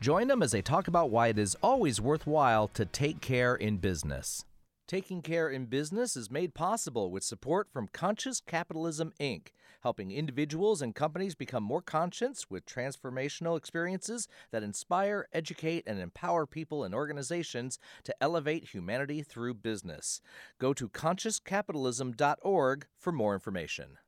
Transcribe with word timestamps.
Join 0.00 0.28
them 0.28 0.42
as 0.42 0.52
they 0.52 0.62
talk 0.62 0.88
about 0.88 1.10
why 1.10 1.28
it 1.28 1.38
is 1.38 1.58
always 1.62 2.00
worthwhile 2.00 2.68
to 2.68 2.86
take 2.86 3.20
care 3.20 3.54
in 3.54 3.76
business. 3.76 4.46
Taking 4.88 5.20
Care 5.20 5.50
in 5.50 5.66
Business 5.66 6.16
is 6.16 6.30
made 6.30 6.54
possible 6.54 7.10
with 7.10 7.22
support 7.22 7.68
from 7.70 7.86
Conscious 7.86 8.40
Capitalism 8.40 9.12
Inc., 9.20 9.48
helping 9.82 10.10
individuals 10.10 10.80
and 10.80 10.94
companies 10.94 11.34
become 11.34 11.62
more 11.62 11.82
conscious 11.82 12.48
with 12.48 12.64
transformational 12.64 13.58
experiences 13.58 14.26
that 14.50 14.62
inspire, 14.62 15.28
educate, 15.34 15.84
and 15.86 16.00
empower 16.00 16.46
people 16.46 16.82
and 16.82 16.94
organizations 16.94 17.78
to 18.02 18.14
elevate 18.22 18.70
humanity 18.70 19.22
through 19.22 19.52
business. 19.52 20.22
Go 20.58 20.72
to 20.72 20.88
consciouscapitalism.org 20.88 22.86
for 22.96 23.12
more 23.12 23.34
information. 23.34 23.98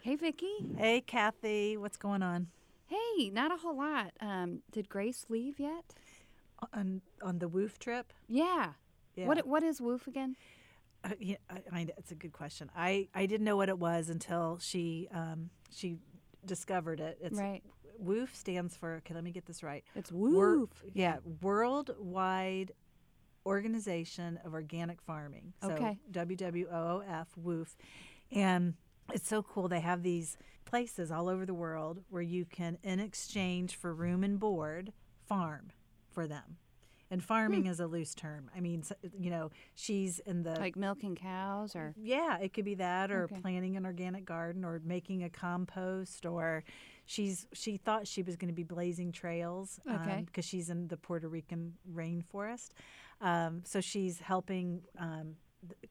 Hey, 0.00 0.14
Vicki. 0.14 0.70
Hey, 0.78 1.00
Kathy. 1.00 1.76
What's 1.76 1.96
going 1.96 2.22
on? 2.22 2.46
Hey, 2.90 3.30
not 3.30 3.52
a 3.52 3.56
whole 3.56 3.76
lot. 3.76 4.12
Um, 4.20 4.62
did 4.72 4.88
Grace 4.88 5.24
leave 5.28 5.58
yet? 5.60 5.94
On 6.74 7.00
on 7.22 7.38
the 7.38 7.48
WOOF 7.48 7.78
trip? 7.78 8.12
Yeah. 8.28 8.72
Yeah. 9.14 9.26
What 9.26 9.46
What 9.46 9.62
is 9.62 9.80
WOOF 9.80 10.06
again? 10.06 10.36
Uh, 11.02 11.10
yeah, 11.18 11.36
I, 11.48 11.60
I, 11.72 11.80
it's 11.96 12.10
a 12.10 12.14
good 12.14 12.32
question. 12.32 12.70
I, 12.76 13.08
I 13.14 13.24
didn't 13.24 13.44
know 13.46 13.56
what 13.56 13.70
it 13.70 13.78
was 13.78 14.10
until 14.10 14.58
she 14.60 15.08
um, 15.14 15.48
she 15.70 15.96
discovered 16.44 17.00
it. 17.00 17.16
It's 17.22 17.38
Right. 17.38 17.62
WOOF 18.04 18.34
stands 18.34 18.76
for. 18.76 18.96
Okay, 18.96 19.14
let 19.14 19.24
me 19.24 19.30
get 19.30 19.46
this 19.46 19.62
right. 19.62 19.84
It's 19.94 20.10
Wor- 20.12 20.56
WOOF. 20.56 20.68
yeah, 20.92 21.16
Worldwide 21.40 22.72
Organization 23.46 24.38
of 24.44 24.52
Organic 24.52 25.00
Farming. 25.00 25.54
So 25.62 25.70
Okay. 25.70 25.98
WWOOF, 26.12 27.26
WOOF. 27.42 27.68
And 28.32 28.74
it's 29.14 29.28
so 29.28 29.42
cool. 29.42 29.68
They 29.68 29.80
have 29.80 30.02
these 30.02 30.36
places 30.64 31.10
all 31.10 31.28
over 31.28 31.44
the 31.46 31.54
world 31.54 32.00
where 32.08 32.22
you 32.22 32.44
can, 32.44 32.78
in 32.82 33.00
exchange 33.00 33.76
for 33.76 33.94
room 33.94 34.22
and 34.24 34.38
board, 34.38 34.92
farm 35.26 35.70
for 36.10 36.26
them. 36.26 36.56
And 37.12 37.24
farming 37.24 37.64
Hmm. 37.64 37.70
is 37.70 37.80
a 37.80 37.88
loose 37.88 38.14
term. 38.14 38.50
I 38.56 38.60
mean, 38.60 38.84
you 39.18 39.30
know, 39.30 39.50
she's 39.74 40.20
in 40.20 40.44
the 40.44 40.54
Like 40.60 40.76
milking 40.76 41.16
cows 41.16 41.74
or 41.74 41.92
yeah, 41.96 42.38
it 42.38 42.52
could 42.52 42.64
be 42.64 42.76
that 42.76 43.10
or 43.10 43.24
Okay. 43.24 43.40
planting 43.40 43.76
an 43.76 43.84
organic 43.84 44.24
garden 44.24 44.64
or 44.64 44.80
making 44.84 45.24
a 45.24 45.28
compost 45.30 46.24
or 46.24 46.62
she's 47.06 47.48
she 47.52 47.78
thought 47.78 48.06
she 48.06 48.22
was 48.22 48.36
going 48.36 48.46
to 48.48 48.54
be 48.54 48.62
blazing 48.62 49.10
trails 49.10 49.80
Okay. 49.92 50.22
because 50.24 50.44
she's 50.44 50.70
in 50.70 50.86
the 50.86 50.96
Puerto 50.96 51.28
Rican 51.28 51.74
rainforest. 51.92 52.68
Um, 53.20 53.62
so 53.64 53.80
she's 53.80 54.20
helping 54.20 54.82
um, 54.96 55.34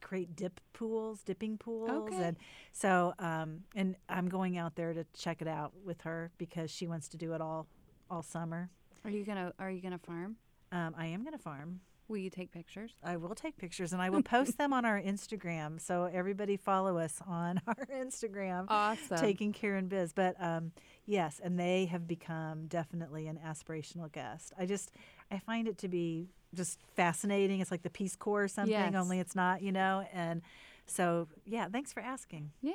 create 0.01 0.35
dip 0.35 0.59
pools, 0.73 1.21
dipping 1.23 1.57
pools 1.57 1.89
Okay. 1.89 2.23
and 2.23 2.37
so 2.71 3.13
um, 3.19 3.61
and 3.75 3.95
I'm 4.07 4.27
going 4.29 4.57
out 4.57 4.75
there 4.75 4.93
to 4.93 5.05
check 5.17 5.41
it 5.41 5.47
out 5.47 5.73
with 5.85 6.01
her 6.01 6.31
because 6.37 6.71
she 6.71 6.87
wants 6.87 7.07
to 7.09 7.17
do 7.17 7.33
it 7.33 7.41
all 7.41 7.67
all 8.09 8.23
summer. 8.23 8.69
are 9.05 9.11
you 9.11 9.23
gonna 9.23 9.53
Are 9.59 9.69
you 9.69 9.81
gonna 9.81 9.99
farm? 9.99 10.37
Um, 10.71 10.93
I 10.97 11.07
am 11.07 11.23
going 11.23 11.35
to 11.35 11.41
farm. 11.41 11.79
Will 12.07 12.17
you 12.17 12.29
take 12.29 12.51
pictures? 12.51 12.91
I 13.03 13.17
will 13.17 13.33
take 13.35 13.57
pictures 13.57 13.91
and 13.93 14.01
I 14.01 14.09
will 14.11 14.21
post 14.37 14.57
them 14.59 14.71
on 14.73 14.85
our 14.85 14.99
Instagram. 15.01 15.79
So 15.81 16.03
everybody 16.11 16.57
follow 16.57 16.97
us 16.99 17.19
on 17.27 17.59
our 17.67 17.87
Instagram, 17.91 18.65
Awesome. 18.67 19.17
taking 19.17 19.51
care 19.51 19.77
in 19.77 19.87
biz. 19.87 20.13
But 20.13 20.35
um, 20.39 20.71
yes, 21.07 21.39
and 21.43 21.59
they 21.59 21.85
have 21.85 22.07
become 22.07 22.67
definitely 22.67 23.25
an 23.27 23.39
aspirational 23.43 24.11
guest. 24.11 24.53
I 24.59 24.65
just 24.67 24.91
I 25.31 25.39
find 25.39 25.67
it 25.67 25.77
to 25.79 25.87
be 25.87 26.29
just 26.55 26.79
fascinating. 26.95 27.59
It's 27.59 27.71
like 27.71 27.83
the 27.83 27.89
Peace 27.89 28.15
Corps 28.15 28.43
or 28.43 28.47
something, 28.47 28.71
Yes. 28.73 28.95
only 28.95 29.19
it's 29.19 29.35
not, 29.35 29.61
you 29.61 29.71
know. 29.71 30.05
And 30.13 30.41
so 30.85 31.27
yeah, 31.45 31.67
thanks 31.71 31.93
for 31.93 31.99
asking. 32.01 32.51
Yeah, 32.61 32.73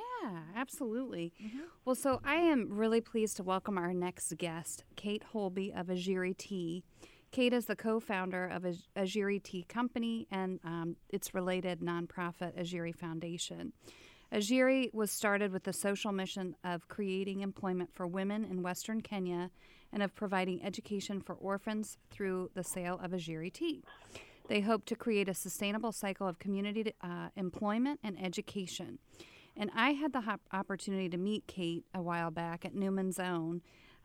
absolutely. 0.55 1.33
Well, 1.83 1.95
so 1.95 2.21
I 2.23 2.35
am 2.35 2.69
really 2.71 3.01
pleased 3.01 3.37
to 3.37 3.43
welcome 3.43 3.77
our 3.77 3.93
next 3.93 4.33
guest, 4.37 4.83
Kate 4.95 5.23
Holby 5.33 5.73
of 5.75 5.87
Ajiri 5.87 6.37
Tea. 6.37 6.83
Kate 7.31 7.51
is 7.51 7.65
the 7.65 7.75
co-founder 7.75 8.47
of 8.47 8.63
Aj- 8.63 8.87
Ajiri 8.95 9.43
Tea 9.43 9.63
Company 9.67 10.25
and 10.31 10.59
um, 10.63 10.95
its 11.09 11.33
related 11.33 11.81
nonprofit 11.81 12.57
Ajiri 12.57 12.95
Foundation. 12.95 13.73
Ajiri 14.31 14.93
was 14.93 15.11
started 15.11 15.51
with 15.51 15.63
the 15.63 15.73
social 15.73 16.11
mission 16.13 16.55
of 16.63 16.87
creating 16.87 17.41
employment 17.41 17.89
for 17.93 18.07
women 18.07 18.45
in 18.45 18.63
Western 18.63 19.01
Kenya 19.01 19.51
and 19.95 20.03
of 20.03 20.13
providing 20.13 20.61
education 20.61 21.21
for 21.21 21.35
orphans 21.35 21.97
through 22.11 22.51
the 22.53 22.63
sale 22.63 22.99
of 23.01 23.11
Ajiri 23.11 23.51
tea. 23.51 23.81
They 24.49 24.59
hope 24.59 24.83
to 24.85 24.95
create 24.95 25.29
a 25.29 25.33
sustainable 25.33 25.93
cycle 25.93 26.27
of 26.27 26.37
community 26.37 26.93
uh, 27.01 27.29
employment 27.37 28.01
and 28.03 28.21
education. 28.21 28.99
And 29.55 29.71
I 29.73 29.91
had 29.91 30.11
the 30.11 30.21
hop- 30.21 30.41
opportunity 30.51 31.07
to 31.09 31.17
meet 31.17 31.47
Kate 31.47 31.85
a 31.93 32.01
while 32.01 32.29
back 32.29 32.65
at 32.65 32.75
Newman's 32.75 33.19
Own. 33.19 33.61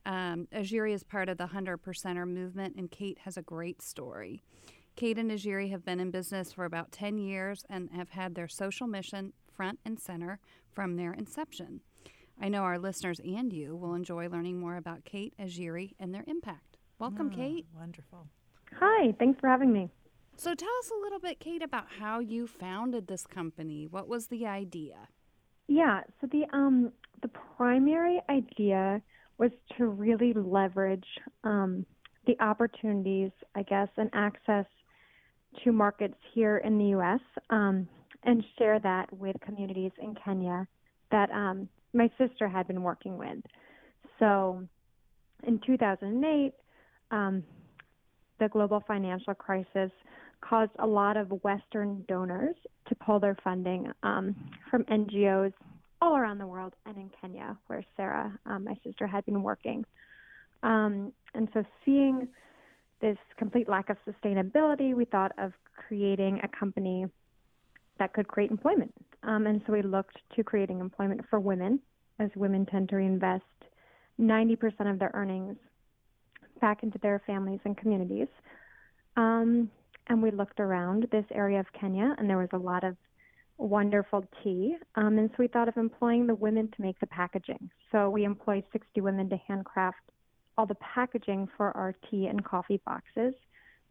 Um, 0.06 0.47
Ajiri 0.55 0.95
is 0.95 1.03
part 1.03 1.28
of 1.28 1.39
the 1.39 1.45
100 1.47 1.83
Percenter 1.83 2.27
movement, 2.27 2.77
and 2.77 2.89
Kate 2.89 3.19
has 3.25 3.37
a 3.37 3.43
great 3.43 3.83
story. 3.83 4.43
Kate 4.95 5.19
and 5.19 5.31
Ajiri 5.31 5.71
have 5.71 5.84
been 5.84 5.99
in 5.99 6.12
business 6.12 6.53
for 6.53 6.65
about 6.65 6.93
10 6.93 7.19
years 7.19 7.65
and 7.69 7.91
have 7.91 8.11
had 8.11 8.37
their 8.37 8.49
social 8.49 8.87
mission 8.87 9.33
front 9.53 9.81
and 9.84 9.99
center 9.99 10.39
from 10.72 10.97
their 10.97 11.12
inception. 11.12 11.81
I 12.41 12.49
know 12.49 12.62
our 12.62 12.78
listeners 12.78 13.21
and 13.21 13.53
you 13.53 13.77
will 13.77 13.95
enjoy 13.95 14.28
learning 14.28 14.59
more 14.59 14.77
about 14.77 15.05
Kate, 15.05 15.34
Ajiri, 15.39 15.95
and 15.99 16.15
their 16.15 16.25
impact. 16.27 16.78
Welcome, 16.99 17.31
Oh, 17.33 17.37
Kate. 17.37 17.67
Wonderful. 17.77 18.27
Hi, 18.78 19.12
thanks 19.19 19.39
for 19.41 19.49
having 19.49 19.73
me. 19.73 19.91
So 20.37 20.55
tell 20.55 20.69
us 20.81 20.91
a 20.91 21.03
little 21.03 21.19
bit, 21.19 21.39
Kate, 21.39 21.62
about 21.62 21.87
how 21.99 22.19
you 22.21 22.47
founded 22.47 23.06
this 23.06 23.27
company. 23.27 23.87
What 23.87 24.09
was 24.09 24.28
the 24.28 24.47
idea? 24.47 25.09
Yeah, 25.69 26.01
so 26.21 26.27
the 26.27 26.45
um 26.53 26.93
the 27.23 27.28
primary 27.56 28.21
idea 28.31 29.03
was 29.39 29.51
to 29.77 29.87
really 29.87 30.33
leverage 30.33 31.07
um, 31.45 31.84
the 32.27 32.39
opportunities, 32.41 33.31
I 33.55 33.62
guess, 33.62 33.89
and 33.97 34.09
access 34.12 34.65
to 35.62 35.72
markets 35.72 36.17
here 36.34 36.59
in 36.59 36.78
the 36.78 36.87
U.S. 36.87 37.21
Um, 37.51 37.89
and 38.25 38.45
share 38.59 38.78
that 38.81 39.12
with 39.12 39.37
communities 39.45 39.93
in 40.03 40.15
Kenya 40.25 40.67
that 41.11 41.31
um, 41.31 41.69
my 41.93 42.11
sister 42.19 42.49
had 42.49 42.67
been 42.67 42.83
working 42.83 43.19
with. 43.19 43.39
So, 44.19 44.62
in 45.45 45.61
2008, 45.67 46.53
um, 47.11 47.43
the 48.39 48.49
global 48.49 48.83
financial 48.87 49.34
crisis 49.34 49.91
caused 50.41 50.73
a 50.78 50.87
lot 50.87 51.17
of 51.17 51.28
Western 51.43 52.05
donors 52.09 52.56
to 52.89 52.95
pull 52.95 53.21
their 53.21 53.37
funding 53.43 53.91
um, 54.03 54.34
from 54.71 54.84
NGOs 54.84 55.53
all 56.03 56.17
around 56.17 56.39
the 56.39 56.47
world 56.47 56.75
and 56.87 56.97
in 56.97 57.11
Kenya, 57.21 57.56
where 57.67 57.84
Sarah, 57.97 58.39
um, 58.47 58.65
my 58.65 58.78
sister, 58.84 59.07
had 59.07 59.25
been 59.27 59.43
working. 59.43 59.84
Um, 60.62 61.12
and 61.34 61.49
so, 61.55 61.65
seeing 61.84 62.28
this 63.01 63.17
complete 63.39 63.69
lack 63.69 63.89
of 63.89 63.97
sustainability, 64.07 64.95
we 64.95 65.07
thought 65.07 65.33
of 65.39 65.53
creating 65.75 66.41
a 66.43 66.49
company 66.49 67.07
that 67.99 68.12
could 68.12 68.28
create 68.28 68.51
employment. 68.51 68.95
Um, 69.23 69.47
and 69.47 69.61
so, 69.67 69.73
we 69.73 69.83
looked 69.83 70.19
to 70.37 70.45
creating 70.45 70.81
employment 70.81 71.23
for 71.29 71.41
women, 71.41 71.81
as 72.19 72.31
women 72.37 72.67
tend 72.67 72.89
to 72.91 72.97
reinvest 72.97 73.45
90% 74.21 74.91
of 74.91 74.99
their 74.99 75.11
earnings 75.15 75.57
back 76.61 76.83
into 76.83 76.99
their 76.99 77.22
families 77.27 77.61
and 77.65 77.77
communities. 77.77 78.28
Um, 79.17 79.71
and 80.09 80.22
we 80.22 80.31
looked 80.31 80.61
around 80.61 81.07
this 81.13 81.25
area 81.33 81.61
of 81.61 81.67
Kenya, 81.78 82.15
and 82.19 82.28
there 82.28 82.39
was 82.39 82.49
a 82.53 82.59
lot 82.59 82.84
of 82.84 82.97
wonderful 83.59 84.25
tea. 84.43 84.77
Um, 84.97 85.19
and 85.19 85.31
so 85.31 85.37
we 85.39 85.49
thought 85.49 85.69
of 85.69 85.77
employing 85.77 86.27
the 86.27 86.34
women 86.34 86.69
to 86.69 86.83
make 86.83 86.99
the 86.99 87.07
packaging. 87.07 87.71
So 87.93 88.09
we 88.09 88.25
employ 88.25 88.63
60 88.73 89.01
women 89.01 89.28
to 89.31 89.37
handcraft 89.47 89.99
all 90.57 90.66
the 90.66 90.77
packaging 90.77 91.49
for 91.57 91.77
our 91.77 91.95
tea 92.11 92.27
and 92.27 92.45
coffee 92.45 92.81
boxes 92.84 93.34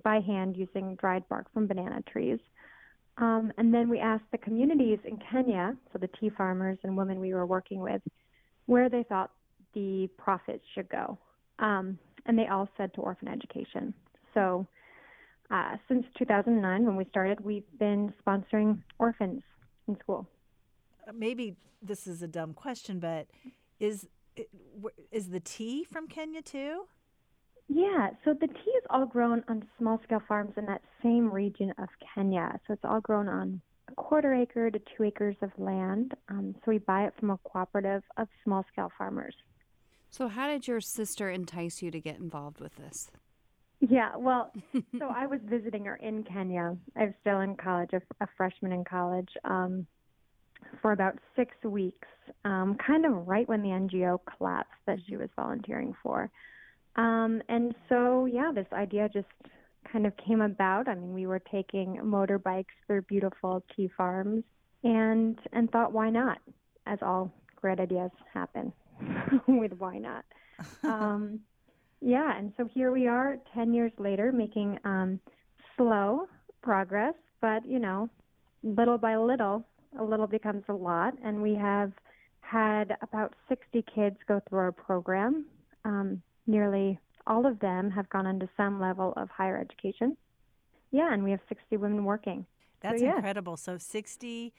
by 0.03 0.19
hand 0.19 0.57
using 0.57 0.95
dried 0.95 1.27
bark 1.29 1.51
from 1.53 1.67
banana 1.67 2.01
trees. 2.11 2.39
Um, 3.19 3.51
and 3.57 3.73
then 3.73 3.89
we 3.89 3.99
asked 3.99 4.31
the 4.31 4.37
communities 4.37 4.99
in 5.03 5.19
Kenya, 5.29 5.75
so 5.91 5.99
the 5.99 6.09
tea 6.19 6.29
farmers 6.29 6.77
and 6.83 6.95
women 6.95 7.19
we 7.19 7.33
were 7.33 7.45
working 7.45 7.81
with, 7.81 8.01
where 8.65 8.89
they 8.89 9.03
thought 9.03 9.31
the 9.73 10.09
profits 10.17 10.63
should 10.73 10.89
go. 10.89 11.17
Um, 11.59 11.99
and 12.25 12.39
they 12.39 12.47
all 12.47 12.69
said 12.77 12.93
to 12.93 13.01
orphan 13.01 13.27
education. 13.27 13.93
So 14.33 14.65
uh, 15.51 15.75
since 15.87 16.05
2009, 16.17 16.85
when 16.85 16.95
we 16.95 17.05
started, 17.09 17.41
we've 17.41 17.63
been 17.77 18.13
sponsoring 18.25 18.79
orphans 18.99 19.41
in 19.87 19.97
school. 19.99 20.27
Uh, 21.07 21.11
Maybe 21.13 21.57
this 21.81 22.07
is 22.07 22.21
a 22.21 22.27
dumb 22.27 22.53
question, 22.53 22.99
but 22.99 23.27
is 23.79 24.07
is 25.11 25.29
the 25.29 25.39
tea 25.41 25.83
from 25.83 26.07
Kenya 26.07 26.41
too? 26.41 26.85
Yeah, 27.69 28.09
so 28.25 28.33
the 28.33 28.47
tea 28.47 28.71
is 28.71 28.83
all 28.89 29.05
grown 29.05 29.43
on 29.47 29.63
small 29.77 30.01
scale 30.03 30.23
farms 30.27 30.53
in 30.57 30.65
that 30.65 30.81
same 31.03 31.31
region 31.31 31.71
of 31.77 31.87
Kenya. 32.13 32.59
So 32.65 32.73
it's 32.73 32.83
all 32.83 32.99
grown 32.99 33.29
on 33.29 33.61
a 33.87 33.93
quarter 33.93 34.33
acre 34.33 34.71
to 34.71 34.79
two 34.97 35.03
acres 35.03 35.35
of 35.43 35.51
land. 35.57 36.15
Um, 36.29 36.55
so 36.55 36.71
we 36.71 36.79
buy 36.79 37.05
it 37.05 37.13
from 37.19 37.29
a 37.29 37.37
cooperative 37.37 38.01
of 38.17 38.27
small 38.43 38.65
scale 38.71 38.91
farmers. 38.97 39.35
So, 40.09 40.27
how 40.27 40.47
did 40.47 40.67
your 40.67 40.81
sister 40.81 41.29
entice 41.29 41.83
you 41.83 41.91
to 41.91 41.99
get 41.99 42.17
involved 42.17 42.59
with 42.59 42.75
this? 42.75 43.11
Yeah, 43.79 44.15
well, 44.17 44.51
so 44.97 45.07
I 45.07 45.27
was 45.27 45.39
visiting 45.45 45.85
her 45.85 45.95
in 45.97 46.23
Kenya. 46.23 46.75
I 46.97 47.05
was 47.05 47.13
still 47.21 47.41
in 47.41 47.55
college, 47.55 47.91
a, 47.93 48.01
a 48.23 48.27
freshman 48.35 48.71
in 48.71 48.83
college, 48.83 49.29
um, 49.45 49.85
for 50.81 50.91
about 50.91 51.19
six 51.35 51.55
weeks, 51.63 52.07
um, 52.43 52.75
kind 52.85 53.05
of 53.05 53.27
right 53.27 53.47
when 53.47 53.61
the 53.61 53.69
NGO 53.69 54.19
collapsed 54.37 54.73
that 54.87 54.97
she 55.07 55.15
was 55.15 55.29
volunteering 55.35 55.93
for. 56.01 56.31
Um, 56.95 57.41
and 57.49 57.75
so, 57.87 58.25
yeah, 58.25 58.51
this 58.53 58.67
idea 58.73 59.09
just 59.13 59.27
kind 59.91 60.05
of 60.05 60.13
came 60.17 60.41
about. 60.41 60.87
I 60.87 60.95
mean, 60.95 61.13
we 61.13 61.27
were 61.27 61.39
taking 61.39 61.97
motorbikes 62.03 62.65
through 62.85 63.03
beautiful 63.03 63.63
tea 63.75 63.89
farms, 63.95 64.43
and 64.83 65.37
and 65.53 65.71
thought, 65.71 65.91
why 65.93 66.09
not? 66.09 66.39
As 66.85 66.99
all 67.01 67.31
great 67.55 67.79
ideas 67.79 68.11
happen, 68.33 68.73
with 69.47 69.73
why 69.73 69.97
not. 69.97 70.25
Um, 70.83 71.39
yeah, 72.01 72.37
and 72.37 72.53
so 72.57 72.67
here 72.73 72.91
we 72.91 73.07
are, 73.07 73.37
ten 73.53 73.73
years 73.73 73.91
later, 73.97 74.31
making 74.31 74.79
um, 74.83 75.19
slow 75.77 76.27
progress, 76.61 77.15
but 77.41 77.65
you 77.65 77.79
know, 77.79 78.09
little 78.63 78.97
by 78.97 79.15
little, 79.17 79.65
a 79.99 80.03
little 80.03 80.27
becomes 80.27 80.63
a 80.69 80.73
lot, 80.73 81.13
and 81.23 81.41
we 81.41 81.55
have 81.55 81.91
had 82.41 82.97
about 83.01 83.33
60 83.47 83.85
kids 83.93 84.17
go 84.27 84.41
through 84.49 84.59
our 84.59 84.71
program. 84.71 85.45
Um, 85.85 86.21
nearly 86.53 86.99
all 87.27 87.45
of 87.45 87.59
them 87.59 87.91
have 87.91 88.09
gone 88.09 88.25
on 88.25 88.39
to 88.39 88.49
some 88.57 88.79
level 88.81 89.13
of 89.15 89.29
higher 89.29 89.57
education. 89.57 90.17
Yeah, 90.91 91.13
and 91.13 91.23
we 91.23 91.31
have 91.31 91.39
60 91.47 91.77
women 91.77 92.03
working. 92.03 92.45
That's 92.81 92.99
so, 92.99 93.05
yeah. 93.05 93.15
incredible. 93.15 93.55
So 93.57 93.77
60 93.77 94.53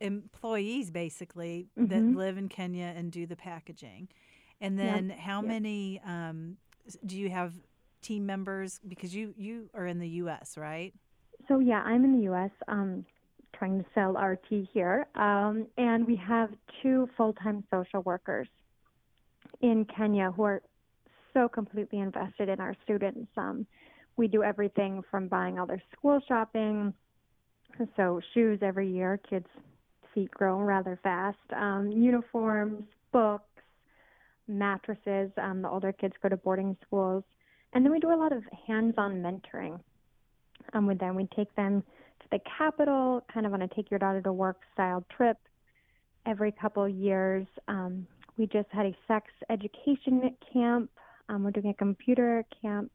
employees 0.00 0.90
basically 0.90 1.68
that 1.76 2.02
Mhm. 2.02 2.16
live 2.16 2.36
in 2.36 2.48
Kenya 2.48 2.92
and 2.94 3.10
do 3.10 3.26
the 3.26 3.36
packaging. 3.36 4.08
And 4.60 4.78
then 4.78 5.08
how 5.10 5.40
Yep. 5.40 5.48
many 5.48 6.00
um, 6.00 6.58
do 7.06 7.16
you 7.18 7.30
have 7.30 7.54
team 8.02 8.26
members 8.26 8.78
because 8.86 9.14
you 9.14 9.34
you 9.36 9.70
are 9.74 9.86
in 9.86 9.98
the 9.98 10.08
US, 10.24 10.56
right? 10.58 10.92
So 11.48 11.58
yeah, 11.60 11.82
I'm 11.82 12.04
in 12.04 12.12
the 12.12 12.24
U.S. 12.24 12.50
Um, 12.68 13.04
trying 13.54 13.78
to 13.82 13.86
sell 13.94 14.16
our 14.16 14.36
tea 14.36 14.68
here, 14.72 15.06
um, 15.14 15.66
and 15.76 16.06
we 16.06 16.16
have 16.16 16.50
two 16.82 17.08
full-time 17.16 17.64
social 17.70 18.02
workers 18.02 18.48
in 19.60 19.84
Kenya 19.86 20.30
who 20.30 20.42
are 20.44 20.62
so 21.32 21.48
completely 21.48 22.00
invested 22.00 22.48
in 22.48 22.60
our 22.60 22.74
students. 22.84 23.30
Um, 23.36 23.66
we 24.16 24.28
do 24.28 24.42
everything 24.42 25.02
from 25.10 25.28
buying 25.28 25.58
all 25.58 25.66
their 25.66 25.82
school 25.92 26.20
shopping, 26.26 26.92
so 27.96 28.20
shoes 28.34 28.58
every 28.62 28.90
year. 28.90 29.18
Kids' 29.28 29.46
feet 30.14 30.30
grow 30.30 30.60
rather 30.60 30.98
fast. 31.02 31.38
Um, 31.56 31.90
uniforms, 31.90 32.84
books, 33.12 33.44
mattresses. 34.48 35.30
Um, 35.40 35.62
the 35.62 35.68
older 35.68 35.92
kids 35.92 36.14
go 36.22 36.28
to 36.28 36.36
boarding 36.36 36.76
schools, 36.86 37.24
and 37.72 37.84
then 37.84 37.92
we 37.92 37.98
do 37.98 38.12
a 38.12 38.16
lot 38.16 38.32
of 38.32 38.42
hands-on 38.66 39.22
mentoring 39.22 39.80
um, 40.72 40.86
with 40.86 40.98
them. 40.98 41.14
We 41.14 41.28
take 41.34 41.54
them 41.54 41.82
to 42.20 42.26
the 42.32 42.40
capital, 42.58 43.24
kind 43.32 43.46
of 43.46 43.54
on 43.54 43.62
a 43.62 43.68
take 43.68 43.90
your 43.90 43.98
daughter 43.98 44.20
to 44.22 44.32
work 44.32 44.58
style 44.74 45.04
trip 45.16 45.38
every 46.26 46.52
couple 46.52 46.88
years. 46.88 47.46
Um, 47.68 48.06
we 48.36 48.46
just 48.46 48.68
had 48.70 48.86
a 48.86 48.96
sex 49.06 49.26
education 49.48 50.34
camp. 50.52 50.90
Um, 51.30 51.44
we're 51.44 51.52
doing 51.52 51.68
a 51.68 51.74
computer 51.74 52.44
camp, 52.60 52.90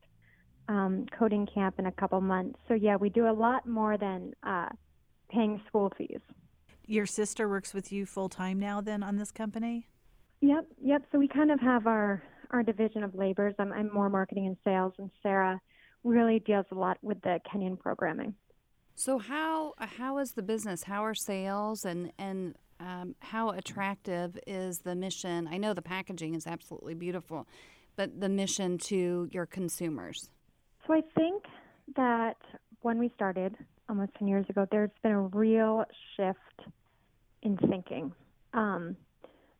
um, 0.68 1.06
coding 1.18 1.48
camp 1.52 1.76
in 1.80 1.86
a 1.86 1.92
couple 1.94 2.20
months. 2.20 2.60
So 2.68 2.74
yeah, 2.74 2.98
we 2.98 3.10
do 3.10 3.30
a 3.30 3.32
lot 3.32 3.66
more 3.66 3.98
than 3.98 4.34
uh, 4.44 4.68
paying 5.30 5.62
school 5.68 5.92
fees. 5.98 6.20
Your 6.86 7.06
sister 7.06 7.48
works 7.48 7.74
with 7.74 7.92
you 7.94 8.06
full 8.06 8.28
time 8.28 8.60
now 8.60 8.82
then 8.82 9.04
on 9.04 9.16
this 9.16 9.32
company? 9.32 9.88
Yep, 10.42 10.68
yep. 10.84 11.04
So 11.12 11.18
we 11.18 11.28
kind 11.28 11.50
of 11.50 11.60
have 11.62 11.88
our 11.88 12.22
our 12.52 12.62
division 12.62 13.04
of 13.04 13.16
labors. 13.16 13.56
I'm, 13.58 13.72
I'm 13.72 13.92
more 13.92 14.10
marketing 14.10 14.48
and 14.48 14.58
sales, 14.64 14.94
and 15.00 15.10
Sarah 15.24 15.60
really 16.04 16.40
deals 16.40 16.66
a 16.72 16.76
lot 16.76 16.98
with 17.02 17.20
the 17.22 17.40
Kenyan 17.52 17.80
programming. 17.80 18.36
So, 18.96 19.18
how 19.18 19.74
how 19.80 20.20
is 20.20 20.34
the 20.34 20.44
business? 20.44 20.84
How 20.84 21.04
are 21.06 21.16
sales 21.16 21.86
and 21.86 22.12
and 22.20 22.56
um, 22.80 23.16
how 23.20 23.50
attractive 23.50 24.38
is 24.46 24.80
the 24.80 24.94
mission? 24.94 25.48
I 25.52 25.58
know 25.58 25.74
the 25.74 25.82
packaging 25.82 26.36
is 26.36 26.46
absolutely 26.46 26.94
beautiful, 26.94 27.48
but 27.96 28.20
the 28.20 28.30
mission 28.30 28.78
to 28.78 29.30
your 29.32 29.46
consumers. 29.46 30.30
So 30.86 30.94
I 30.94 31.02
think 31.16 31.44
that 31.96 32.38
when 32.82 33.00
we 33.00 33.12
started 33.16 33.56
almost 33.90 34.12
10 34.20 34.28
years 34.28 34.46
ago, 34.50 34.68
there's 34.72 34.92
been 35.04 35.12
a 35.12 35.22
real 35.22 35.86
shift 36.16 36.70
in 37.42 37.58
thinking. 37.58 38.12
Um, 38.54 38.96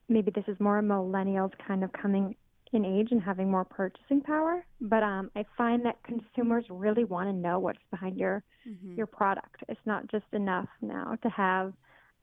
maybe 0.10 0.32
this 0.32 0.44
is 0.48 0.60
more 0.60 0.82
millennials 0.82 1.52
kind 1.68 1.84
of 1.84 1.92
coming 1.94 2.36
in 2.74 2.84
age 2.84 3.10
and 3.12 3.22
having 3.22 3.50
more 3.50 3.64
purchasing 3.64 4.22
power, 4.22 4.66
but 4.82 5.02
um, 5.02 5.32
I 5.36 5.46
find 5.58 5.86
that 5.86 5.98
consumers 6.04 6.66
really 6.70 7.06
want 7.06 7.30
to 7.30 7.34
know 7.34 7.60
what's 7.60 7.80
behind 7.90 8.18
your 8.18 8.44
your 8.98 9.06
product. 9.06 9.64
It's 9.70 9.80
not 9.86 10.08
just 10.08 10.26
enough 10.34 10.68
now 10.82 11.18
to 11.22 11.30
have 11.30 11.74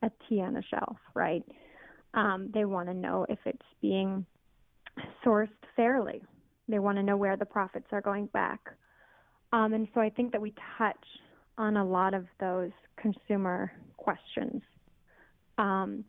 a 0.03 0.11
tea 0.27 0.41
on 0.41 0.57
a 0.57 0.61
shelf, 0.61 0.97
right? 1.15 1.43
Um, 2.13 2.51
they 2.53 2.65
want 2.65 2.89
to 2.89 2.93
know 2.93 3.25
if 3.29 3.39
it's 3.45 3.65
being 3.81 4.25
sourced 5.25 5.49
fairly. 5.75 6.21
They 6.67 6.79
want 6.79 6.97
to 6.97 7.03
know 7.03 7.17
where 7.17 7.37
the 7.37 7.45
profits 7.45 7.87
are 7.91 8.01
going 8.01 8.27
back. 8.27 8.59
Um, 9.51 9.73
and 9.73 9.87
so 9.93 10.01
I 10.01 10.09
think 10.09 10.31
that 10.31 10.41
we 10.41 10.53
touch 10.77 11.05
on 11.57 11.77
a 11.77 11.85
lot 11.85 12.13
of 12.13 12.25
those 12.39 12.71
consumer 12.97 13.71
questions. 13.97 14.61
Um, 15.57 16.03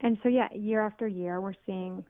and 0.00 0.18
so, 0.22 0.28
yeah, 0.28 0.48
year 0.54 0.84
after 0.84 1.06
year, 1.06 1.40
we're 1.40 1.54
seeing 1.64 2.04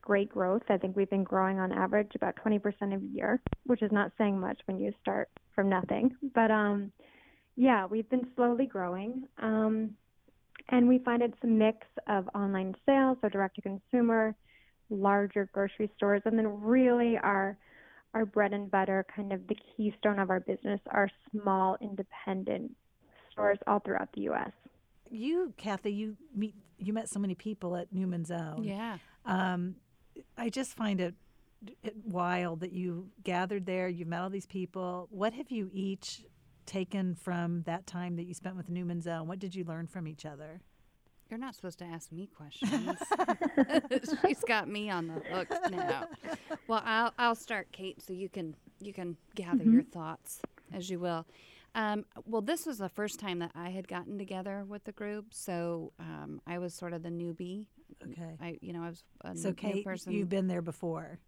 great 0.00 0.28
growth. 0.28 0.62
I 0.68 0.76
think 0.76 0.96
we've 0.96 1.10
been 1.10 1.24
growing 1.24 1.58
on 1.58 1.72
average 1.72 2.12
about 2.14 2.36
20% 2.36 2.62
a 2.94 3.00
year, 3.00 3.40
which 3.64 3.82
is 3.82 3.90
not 3.90 4.12
saying 4.18 4.38
much 4.38 4.60
when 4.66 4.78
you 4.78 4.92
start 5.00 5.28
from 5.54 5.68
nothing. 5.68 6.14
But 6.34 6.50
um, 6.50 6.92
yeah, 7.56 7.86
we've 7.86 8.08
been 8.10 8.28
slowly 8.36 8.66
growing. 8.66 9.24
Um, 9.42 9.96
and 10.68 10.88
we 10.88 10.98
find 10.98 11.22
it's 11.22 11.36
a 11.42 11.46
mix 11.46 11.86
of 12.08 12.28
online 12.34 12.74
sales, 12.86 13.18
so 13.20 13.28
direct 13.28 13.56
to 13.56 13.62
consumer, 13.62 14.34
larger 14.90 15.48
grocery 15.52 15.90
stores, 15.96 16.22
and 16.24 16.38
then 16.38 16.62
really 16.62 17.18
our 17.18 17.56
our 18.14 18.24
bread 18.24 18.52
and 18.52 18.70
butter, 18.70 19.04
kind 19.14 19.32
of 19.32 19.46
the 19.48 19.56
keystone 19.76 20.20
of 20.20 20.30
our 20.30 20.38
business, 20.40 20.80
are 20.90 21.10
small 21.32 21.76
independent 21.80 22.70
stores 23.32 23.58
all 23.66 23.80
throughout 23.80 24.08
the 24.14 24.22
U.S. 24.22 24.52
You, 25.10 25.52
Kathy, 25.56 25.92
you 25.92 26.16
meet 26.34 26.54
you 26.78 26.92
met 26.92 27.08
so 27.08 27.18
many 27.18 27.34
people 27.34 27.76
at 27.76 27.92
Newman's 27.92 28.30
Own. 28.30 28.64
Yeah. 28.64 28.98
Um, 29.24 29.76
I 30.36 30.50
just 30.50 30.74
find 30.74 31.00
it, 31.00 31.14
it 31.82 31.94
wild 32.04 32.60
that 32.60 32.72
you 32.72 33.08
gathered 33.22 33.66
there. 33.66 33.88
You've 33.88 34.08
met 34.08 34.20
all 34.20 34.30
these 34.30 34.46
people. 34.46 35.08
What 35.10 35.32
have 35.34 35.50
you 35.50 35.70
each 35.72 36.24
taken 36.66 37.14
from 37.14 37.62
that 37.62 37.86
time 37.86 38.16
that 38.16 38.24
you 38.24 38.34
spent 38.34 38.56
with 38.56 38.68
Newman's 38.68 39.06
Own? 39.06 39.28
What 39.28 39.38
did 39.38 39.54
you 39.54 39.64
learn 39.64 39.86
from 39.86 40.06
each 40.08 40.26
other? 40.26 40.60
You're 41.30 41.38
not 41.38 41.54
supposed 41.54 41.78
to 41.80 41.84
ask 41.84 42.12
me 42.12 42.28
questions. 42.36 42.96
She's 44.26 44.40
got 44.46 44.68
me 44.68 44.90
on 44.90 45.08
the 45.08 45.14
hook 45.30 45.48
now. 45.70 46.06
Well, 46.68 46.82
I'll 46.84 47.12
I'll 47.18 47.34
start, 47.34 47.68
Kate, 47.72 48.00
so 48.02 48.12
you 48.12 48.28
can 48.28 48.54
you 48.80 48.92
can 48.92 49.16
gather 49.34 49.64
your 49.64 49.82
thoughts 49.82 50.40
as 50.72 50.90
you 50.90 50.98
will. 51.00 51.26
Um, 51.74 52.04
well, 52.24 52.40
this 52.42 52.66
was 52.66 52.78
the 52.78 52.88
first 52.88 53.18
time 53.18 53.40
that 53.40 53.50
I 53.56 53.70
had 53.70 53.88
gotten 53.88 54.16
together 54.16 54.64
with 54.68 54.84
the 54.84 54.92
group, 54.92 55.26
so 55.32 55.92
um, 55.98 56.40
I 56.46 56.58
was 56.58 56.72
sort 56.72 56.92
of 56.92 57.02
the 57.02 57.08
newbie. 57.08 57.66
Okay. 58.02 58.36
I, 58.40 58.58
you 58.60 58.72
know, 58.72 58.82
I 58.84 58.88
was 58.90 59.02
a 59.22 59.36
So, 59.36 59.48
new 59.48 59.54
Kate, 59.54 59.84
person. 59.84 60.12
you've 60.12 60.28
been 60.28 60.46
there 60.46 60.62
before. 60.62 61.18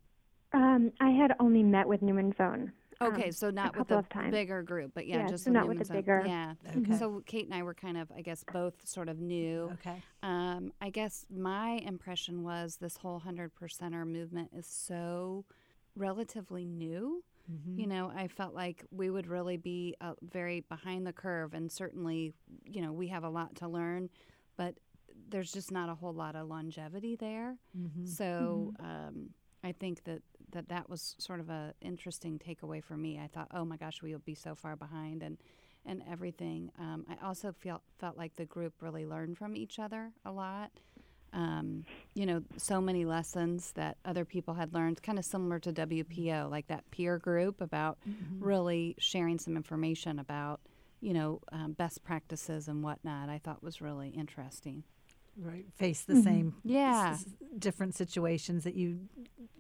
Um, 0.53 0.93
I 1.01 1.11
had 1.11 1.33
only 1.41 1.65
met 1.65 1.89
with 1.89 2.01
Newman's 2.01 2.37
Own. 2.39 2.73
Okay, 3.01 3.27
um, 3.27 3.33
so 3.33 3.51
not 3.51 3.75
a 3.75 3.79
with 3.79 3.89
couple 3.89 4.23
the 4.25 4.31
bigger 4.31 4.63
group, 4.63 4.93
but 4.95 5.07
yeah, 5.07 5.19
Yeah, 5.19 5.29
just 5.29 5.45
so 5.45 5.51
with 5.51 5.55
not 5.55 5.69
with 5.69 5.87
the 5.87 5.93
bigger- 5.93 6.23
Yeah. 6.27 6.55
Okay. 6.77 6.97
So 6.97 7.23
Kate 7.27 7.45
and 7.45 7.55
I 7.55 7.63
were 7.63 7.75
kind 7.75 7.97
of, 7.99 8.11
I 8.17 8.23
guess, 8.23 8.45
both 8.53 8.75
sort 8.85 9.09
of 9.09 9.19
new. 9.19 9.71
Okay. 9.75 10.03
Um, 10.23 10.73
I 10.81 10.91
guess 10.91 11.27
my 11.31 11.73
impression 11.85 12.43
was 12.43 12.77
this 12.77 12.97
whole 12.97 13.19
hundred 13.19 13.55
percenter 13.55 14.07
movement 14.07 14.51
is 14.55 14.67
so 14.67 15.45
relatively 15.95 16.65
new. 16.65 17.23
Mm-hmm. 17.51 17.79
You 17.81 17.87
know, 17.87 18.13
I 18.15 18.29
felt 18.29 18.55
like 18.55 18.85
we 18.91 19.09
would 19.11 19.27
really 19.27 19.57
be 19.57 19.95
uh, 20.01 20.15
very 20.23 20.61
behind 20.61 21.07
the 21.07 21.13
curve, 21.13 21.55
and 21.55 21.71
certainly, 21.71 22.33
you 22.65 22.83
know, 22.83 22.93
we 22.93 23.09
have 23.09 23.23
a 23.25 23.29
lot 23.31 23.55
to 23.57 23.69
learn, 23.69 24.11
but 24.57 24.75
there's 25.29 25.53
just 25.53 25.71
not 25.71 25.89
a 25.89 25.95
whole 25.95 26.13
lot 26.13 26.35
of 26.37 26.49
longevity 26.49 27.15
there. 27.17 27.57
Mm-hmm. 27.79 28.07
So 28.07 28.75
um, 28.81 29.31
I 29.63 29.73
think 29.73 30.05
that, 30.05 30.23
that 30.53 30.69
that 30.69 30.89
was 30.89 31.15
sort 31.19 31.41
of 31.41 31.51
a 31.51 31.75
interesting 31.81 32.39
takeaway 32.39 32.83
for 32.83 32.97
me. 32.97 33.19
I 33.19 33.27
thought, 33.29 33.49
oh 33.53 33.65
my 33.65 33.77
gosh, 33.77 34.03
we 34.03 34.13
will 34.13 34.21
be 34.25 34.35
so 34.35 34.55
far 34.55 34.77
behind 34.77 35.23
and 35.23 35.39
and 35.85 36.03
everything. 36.11 36.73
Um, 36.79 37.07
I 37.09 37.25
also 37.25 37.53
felt 37.53 37.83
felt 37.99 38.17
like 38.17 38.37
the 38.37 38.45
group 38.45 38.75
really 38.81 39.07
learned 39.07 39.39
from 39.39 39.55
each 39.57 39.79
other 39.79 40.13
a 40.25 40.33
lot. 40.33 40.71
um, 41.33 41.85
you 42.15 42.25
know, 42.25 42.41
so 42.57 42.81
many 42.81 43.05
lessons 43.05 43.73
that 43.73 43.99
other 44.07 44.25
people 44.25 44.55
had 44.55 44.73
learned, 44.73 45.03
kind 45.03 45.19
of 45.19 45.25
similar 45.25 45.59
to 45.59 45.73
WPO, 45.73 46.49
like 46.51 46.67
that 46.69 46.91
peer 46.91 47.19
group 47.19 47.61
about 47.61 47.99
Mm-hmm. 48.09 48.43
really 48.43 48.95
sharing 48.99 49.39
some 49.39 49.55
information 49.57 50.19
about, 50.19 50.61
you 51.01 51.13
know, 51.13 51.41
um, 51.53 51.73
best 51.73 52.03
practices 52.05 52.69
and 52.69 52.83
whatnot. 52.83 53.29
I 53.29 53.39
thought 53.39 53.63
was 53.63 53.81
really 53.83 54.09
interesting. 54.11 54.85
right 55.37 55.67
face 55.75 56.03
the 56.05 56.23
same 56.23 56.55
Yeah. 56.65 57.11
s- 57.13 57.27
s- 57.27 57.35
different 57.59 57.95
situations 57.95 58.65
that 58.65 58.75
you 58.75 59.01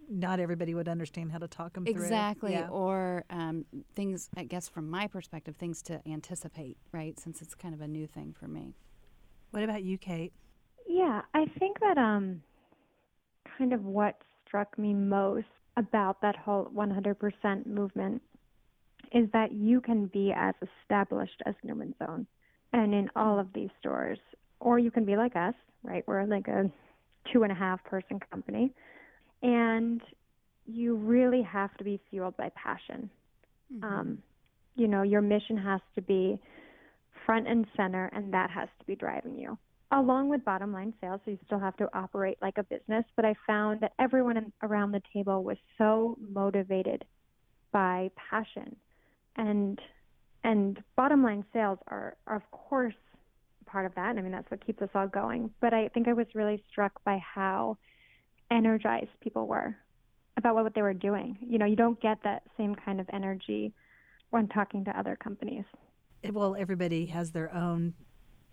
not 0.08 0.40
everybody 0.40 0.74
would 0.74 0.88
understand 0.88 1.32
how 1.32 1.38
to 1.38 1.48
talk 1.48 1.74
them 1.74 1.84
through 1.84 1.94
Exactly. 1.94 2.52
yeah. 2.52 2.68
Or 2.68 3.24
um, 3.30 3.64
things, 3.94 4.28
I 4.36 4.44
guess, 4.44 4.68
from 4.68 4.88
my 4.88 5.06
perspective, 5.06 5.56
things 5.56 5.82
to 5.82 6.00
anticipate, 6.08 6.76
right? 6.92 7.18
Since 7.18 7.42
it's 7.42 7.54
kind 7.54 7.74
of 7.74 7.80
a 7.80 7.88
new 7.88 8.06
thing 8.06 8.34
for 8.38 8.46
me. 8.48 8.74
what 9.50 9.62
about 9.62 9.82
you 9.82 9.98
kate 9.98 10.32
Yeah, 10.88 11.22
I 11.34 11.46
think 11.58 11.80
that 11.80 11.98
um 11.98 12.42
kind 13.58 13.72
of 13.72 13.84
what 13.84 14.20
struck 14.46 14.78
me 14.78 14.92
most 14.94 15.46
about 15.76 16.20
that 16.22 16.36
whole 16.36 16.66
100% 16.74 17.66
movement 17.66 18.22
is 19.12 19.28
that 19.32 19.52
you 19.52 19.80
can 19.80 20.06
be 20.06 20.32
as 20.36 20.54
established 20.82 21.42
as 21.46 21.54
Newman's 21.62 21.94
Own 22.08 22.26
and 22.72 22.94
in 22.94 23.08
all 23.16 23.38
of 23.38 23.52
these 23.54 23.68
stores, 23.78 24.18
or 24.60 24.78
you 24.78 24.90
can 24.90 25.04
be 25.04 25.16
like 25.16 25.36
us, 25.36 25.54
right? 25.82 26.02
We're 26.06 26.24
like 26.24 26.48
a 26.48 26.70
two 27.32 27.42
and 27.42 27.52
a 27.52 27.54
half 27.54 27.82
person 27.84 28.20
company, 28.30 28.72
and 29.42 30.00
you 30.66 30.96
really 30.96 31.42
have 31.42 31.76
to 31.76 31.84
be 31.84 32.00
fueled 32.10 32.36
by 32.36 32.50
passion. 32.50 33.10
Um, 33.82 34.18
you 34.74 34.88
know, 34.88 35.02
your 35.02 35.22
mission 35.22 35.56
has 35.56 35.80
to 35.94 36.02
be 36.02 36.38
front 37.24 37.48
and 37.48 37.66
center, 37.76 38.10
and 38.14 38.32
that 38.32 38.50
has 38.50 38.68
to 38.78 38.86
be 38.86 38.94
driving 38.94 39.38
you 39.38 39.58
along 39.92 40.28
with 40.28 40.44
bottom 40.44 40.72
line 40.72 40.92
sales. 41.00 41.20
So 41.24 41.30
you 41.30 41.38
still 41.46 41.58
have 41.58 41.76
to 41.76 41.88
operate 41.94 42.38
like 42.42 42.58
a 42.58 42.64
business. 42.64 43.04
But 43.14 43.24
I 43.24 43.34
found 43.46 43.80
that 43.80 43.92
everyone 43.98 44.36
in, 44.36 44.52
around 44.62 44.92
the 44.92 45.02
table 45.12 45.44
was 45.44 45.56
so 45.78 46.16
motivated 46.20 47.04
by 47.72 48.10
passion, 48.30 48.76
and 49.36 49.80
and 50.44 50.82
bottom 50.96 51.22
line 51.22 51.44
sales 51.52 51.78
are, 51.88 52.16
are 52.26 52.36
of 52.36 52.50
course 52.50 52.94
part 53.66 53.86
of 53.86 53.94
that. 53.94 54.16
I 54.16 54.22
mean 54.22 54.32
that's 54.32 54.50
what 54.50 54.64
keeps 54.64 54.82
us 54.82 54.90
all 54.94 55.08
going. 55.08 55.50
But 55.60 55.74
I 55.74 55.88
think 55.88 56.08
I 56.08 56.12
was 56.12 56.26
really 56.34 56.62
struck 56.70 56.92
by 57.04 57.18
how 57.18 57.78
energized 58.50 59.10
people 59.20 59.46
were 59.46 59.76
about 60.36 60.54
what 60.54 60.74
they 60.74 60.82
were 60.82 60.94
doing. 60.94 61.36
You 61.40 61.58
know, 61.58 61.66
you 61.66 61.76
don't 61.76 62.00
get 62.00 62.18
that 62.24 62.42
same 62.56 62.74
kind 62.74 63.00
of 63.00 63.08
energy 63.12 63.72
when 64.30 64.48
talking 64.48 64.84
to 64.84 64.98
other 64.98 65.16
companies. 65.16 65.64
well 66.32 66.56
everybody 66.58 67.06
has 67.06 67.30
their 67.30 67.54
own 67.54 67.94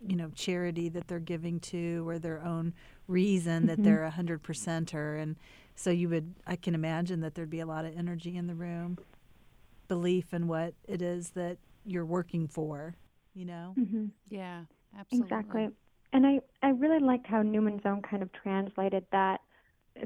you 0.06 0.16
know 0.16 0.30
charity 0.36 0.90
that 0.90 1.08
they're 1.08 1.20
giving 1.20 1.60
to 1.60 2.08
or 2.08 2.20
their 2.20 2.44
own 2.44 2.74
reason 3.08 3.66
that 3.68 3.82
they're 3.84 4.04
a 4.04 4.10
hundred 4.12 4.44
percenter 4.44 5.20
and 5.22 5.36
so 5.76 5.90
you 5.90 6.08
would 6.10 6.36
i 6.46 6.56
can 6.56 6.76
imagine 6.76 7.22
that 7.22 7.34
there'd 7.36 7.50
be 7.50 7.62
a 7.62 7.66
lot 7.66 7.86
of 7.86 7.98
energy 7.98 8.36
in 8.38 8.48
the 8.48 8.54
room 8.54 8.98
belief 9.88 10.34
in 10.34 10.48
what 10.48 10.74
it 10.88 11.02
is 11.02 11.30
that 11.32 11.58
you're 11.86 12.06
working 12.06 12.48
for 12.48 12.96
you 13.34 13.46
know 13.46 13.74
Mm-hmm. 13.80 14.06
Yeah, 14.30 14.62
absolutely. 15.00 15.26
Exactly. 15.38 15.70
And 16.12 16.28
I, 16.28 16.40
I 16.62 16.70
really 16.70 17.00
liked 17.00 17.26
how 17.26 17.42
Newman's 17.42 17.82
Own 17.86 18.02
kind 18.04 18.22
of 18.22 18.30
translated 18.34 19.04
that 19.12 19.42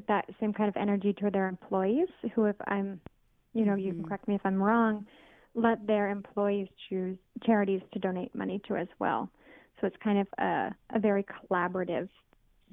that 0.08 0.26
same 0.40 0.54
kind 0.54 0.70
of 0.70 0.76
energy 0.78 1.14
to 1.14 1.30
their 1.30 1.48
employees 1.48 2.08
who 2.36 2.46
if 2.46 2.56
I'm 2.68 3.00
you 3.54 3.66
know, 3.66 3.76
you 3.76 3.94
can 3.94 4.04
Mhm. 4.04 4.08
correct 4.08 4.28
me 4.28 4.36
if 4.36 4.42
I'm 4.46 4.62
wrong, 4.62 5.08
let 5.56 5.88
their 5.88 6.10
employees 6.10 6.68
choose 6.90 7.18
charities 7.44 7.82
to 7.94 8.00
donate 8.00 8.36
money 8.36 8.60
to 8.68 8.76
as 8.76 8.88
well. 9.00 9.32
So 9.82 9.88
it's 9.88 9.96
kind 10.04 10.20
of 10.20 10.28
a, 10.38 10.76
a 10.92 11.00
very 11.00 11.24
collaborative 11.24 12.10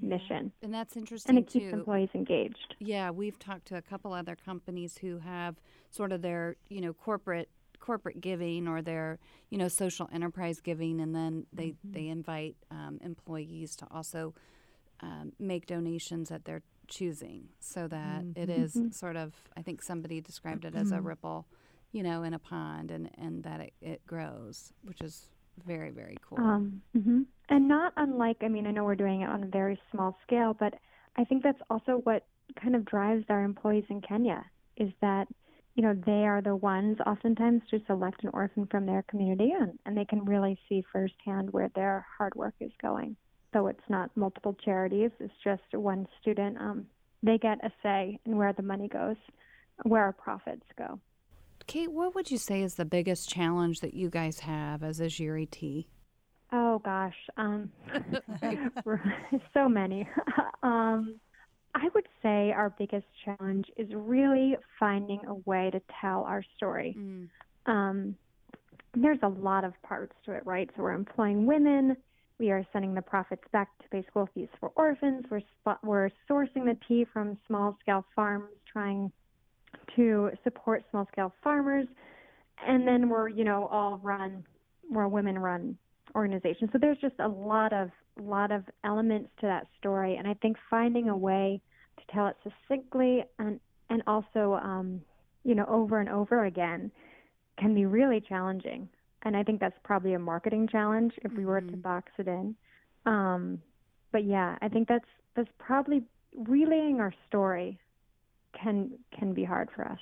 mission. 0.02 0.52
And 0.62 0.74
that's 0.74 0.96
interesting 0.96 1.36
And 1.36 1.46
it 1.46 1.50
keeps 1.50 1.66
too. 1.66 1.70
employees 1.72 2.10
engaged. 2.14 2.74
Yeah, 2.80 3.10
we've 3.10 3.38
talked 3.38 3.66
to 3.66 3.76
a 3.76 3.82
couple 3.82 4.12
other 4.12 4.36
companies 4.36 4.98
who 4.98 5.18
have 5.20 5.56
sort 5.90 6.12
of 6.12 6.20
their, 6.20 6.56
you 6.68 6.80
know, 6.82 6.92
corporate 6.92 7.48
corporate 7.80 8.20
giving 8.20 8.66
or 8.68 8.82
their, 8.82 9.18
you 9.50 9.56
know, 9.58 9.68
social 9.68 10.08
enterprise 10.12 10.60
giving, 10.60 11.00
and 11.00 11.14
then 11.14 11.46
they 11.52 11.68
Mm-hmm. 11.70 11.92
they 11.94 12.08
invite 12.08 12.56
um, 12.70 12.98
employees 13.02 13.74
to 13.76 13.86
also 13.90 14.34
um, 15.00 15.32
make 15.38 15.66
donations 15.66 16.30
at 16.30 16.44
their 16.44 16.62
choosing, 16.88 17.48
so 17.60 17.88
that 17.88 18.26
it 18.34 18.48
Mm-hmm. 18.48 18.50
is 18.50 18.82
sort 18.90 19.16
of. 19.16 19.34
I 19.56 19.62
think 19.62 19.82
somebody 19.82 20.20
described 20.20 20.64
it 20.64 20.74
as 20.74 20.92
a 20.92 21.00
ripple, 21.00 21.46
you 21.92 22.02
know, 22.02 22.22
in 22.22 22.34
a 22.34 22.38
pond, 22.38 22.90
and 22.90 23.10
and 23.18 23.42
that 23.44 23.60
it, 23.60 23.72
it 23.80 24.06
grows, 24.06 24.72
which 24.84 25.00
is 25.00 25.30
very 25.66 25.90
very 25.90 26.16
cool. 26.28 26.38
Um, 26.38 26.82
hmm 26.94 27.22
And 27.48 27.68
not 27.68 27.92
unlike, 27.96 28.38
I 28.42 28.48
mean, 28.48 28.66
I 28.66 28.70
know 28.70 28.84
we're 28.84 28.94
doing 28.96 29.22
it 29.22 29.28
on 29.28 29.44
a 29.44 29.46
very 29.48 29.78
small 29.90 30.16
scale, 30.22 30.54
but 30.58 30.74
I 31.16 31.24
think 31.24 31.42
that's 31.42 31.60
also 31.70 32.00
what 32.04 32.26
kind 32.60 32.74
of 32.74 32.84
drives 32.84 33.24
our 33.28 33.44
employees 33.44 33.84
in 33.88 34.00
Kenya 34.00 34.44
is 34.76 34.92
that, 35.00 35.28
you 35.74 35.82
know, 35.82 35.94
they 36.06 36.26
are 36.26 36.42
the 36.42 36.56
ones 36.56 36.98
oftentimes 37.06 37.62
to 37.70 37.80
select 37.86 38.24
an 38.24 38.30
orphan 38.32 38.66
from 38.70 38.86
their 38.86 39.02
community 39.02 39.52
and, 39.58 39.78
and 39.86 39.96
they 39.96 40.04
can 40.04 40.24
really 40.24 40.58
see 40.68 40.82
firsthand 40.92 41.50
where 41.52 41.70
their 41.74 42.06
hard 42.18 42.34
work 42.34 42.54
is 42.60 42.72
going. 42.82 43.16
So 43.54 43.68
it's 43.68 43.88
not 43.88 44.10
multiple 44.16 44.54
charities, 44.64 45.12
it's 45.20 45.32
just 45.42 45.62
one 45.72 46.06
student. 46.20 46.58
Um, 46.58 46.86
they 47.22 47.38
get 47.38 47.64
a 47.64 47.70
say 47.82 48.18
in 48.26 48.36
where 48.36 48.52
the 48.52 48.62
money 48.62 48.88
goes, 48.88 49.16
where 49.84 50.02
our 50.02 50.12
profits 50.12 50.66
go. 50.76 50.98
Kate, 51.66 51.90
what 51.90 52.14
would 52.14 52.30
you 52.30 52.36
say 52.36 52.62
is 52.62 52.74
the 52.74 52.84
biggest 52.84 53.28
challenge 53.28 53.80
that 53.80 53.94
you 53.94 54.10
guys 54.10 54.40
have 54.40 54.82
as 54.82 55.00
Ajiri 55.00 55.50
Tea? 55.50 55.86
Oh 56.52 56.80
gosh, 56.80 57.14
um, 57.36 57.70
so 59.54 59.68
many. 59.68 60.06
um, 60.62 61.18
I 61.74 61.88
would 61.94 62.06
say 62.22 62.52
our 62.52 62.74
biggest 62.76 63.06
challenge 63.24 63.66
is 63.76 63.88
really 63.94 64.56
finding 64.78 65.20
a 65.26 65.34
way 65.48 65.70
to 65.70 65.80
tell 66.00 66.24
our 66.24 66.44
story. 66.56 66.96
Mm. 66.98 67.28
Um, 67.66 68.16
there's 68.94 69.18
a 69.22 69.28
lot 69.28 69.64
of 69.64 69.72
parts 69.82 70.14
to 70.26 70.32
it, 70.32 70.44
right? 70.44 70.68
So 70.76 70.82
we're 70.82 70.92
employing 70.92 71.46
women. 71.46 71.96
We 72.38 72.50
are 72.50 72.66
sending 72.72 72.94
the 72.94 73.02
profits 73.02 73.44
back 73.52 73.68
to 73.78 73.88
pay 73.90 74.04
school 74.08 74.28
fees 74.34 74.48
for 74.58 74.72
orphans. 74.74 75.24
We're 75.30 75.42
we're 75.82 76.10
sourcing 76.28 76.64
the 76.64 76.76
tea 76.88 77.06
from 77.12 77.38
small 77.46 77.76
scale 77.80 78.04
farms, 78.14 78.50
trying 78.70 79.12
to 79.96 80.30
support 80.42 80.84
small 80.90 81.06
scale 81.12 81.32
farmers, 81.42 81.86
and 82.66 82.86
then 82.86 83.08
we're 83.08 83.28
you 83.28 83.44
know 83.44 83.66
all 83.66 83.98
run 84.02 84.44
we're 84.90 85.04
a 85.04 85.08
women 85.08 85.38
run 85.38 85.78
organization. 86.14 86.68
So 86.72 86.78
there's 86.78 86.98
just 86.98 87.14
a 87.20 87.28
lot 87.28 87.72
of 87.72 87.90
lot 88.20 88.50
of 88.50 88.64
elements 88.84 89.30
to 89.40 89.46
that 89.46 89.66
story, 89.78 90.16
and 90.16 90.26
I 90.26 90.34
think 90.34 90.56
finding 90.68 91.08
a 91.08 91.16
way 91.16 91.60
to 91.98 92.14
tell 92.14 92.26
it 92.26 92.36
succinctly 92.42 93.24
and 93.38 93.60
and 93.90 94.02
also 94.06 94.54
um, 94.62 95.00
you 95.44 95.54
know 95.54 95.66
over 95.66 96.00
and 96.00 96.08
over 96.08 96.46
again 96.46 96.90
can 97.58 97.74
be 97.74 97.86
really 97.86 98.20
challenging. 98.20 98.88
And 99.24 99.36
I 99.36 99.42
think 99.42 99.60
that's 99.60 99.78
probably 99.82 100.14
a 100.14 100.18
marketing 100.18 100.68
challenge 100.68 101.14
if 101.22 101.32
we 101.32 101.44
were 101.46 101.60
to 101.60 101.76
Mhm. 101.76 101.82
box 101.82 102.12
it 102.18 102.28
in. 102.28 102.54
Um, 103.06 103.62
but 104.12 104.24
yeah, 104.24 104.58
I 104.60 104.68
think 104.68 104.88
that's 104.88 105.08
that's 105.34 105.50
probably 105.58 106.04
relaying 106.34 107.00
our 107.00 107.12
story 107.26 107.78
can 108.52 108.98
can 109.10 109.32
be 109.32 109.44
hard 109.44 109.70
for 109.70 109.86
us. 109.86 109.98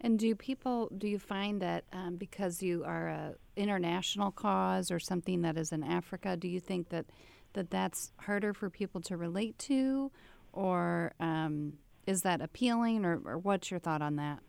And 0.00 0.18
do 0.18 0.34
people 0.34 0.88
do 0.98 1.06
you 1.08 1.18
find 1.18 1.62
that 1.62 1.84
um, 1.92 2.16
because 2.16 2.62
you 2.62 2.84
are 2.84 3.08
a 3.08 3.34
international 3.56 4.32
cause 4.32 4.90
or 4.90 4.98
something 4.98 5.42
that 5.42 5.56
is 5.56 5.72
in 5.72 5.82
Africa, 5.84 6.36
do 6.36 6.48
you 6.48 6.60
think 6.60 6.88
that 6.88 7.06
that 7.52 7.70
that's 7.70 8.12
harder 8.18 8.52
for 8.52 8.68
people 8.70 9.00
to 9.02 9.16
relate 9.16 9.58
to, 9.58 10.10
or 10.52 11.12
um, 11.20 11.78
is 12.06 12.22
that 12.22 12.40
appealing, 12.40 13.04
or, 13.04 13.20
or 13.24 13.38
what's 13.38 13.70
your 13.70 13.78
thought 13.78 14.02
on 14.02 14.16
that? 14.16 14.40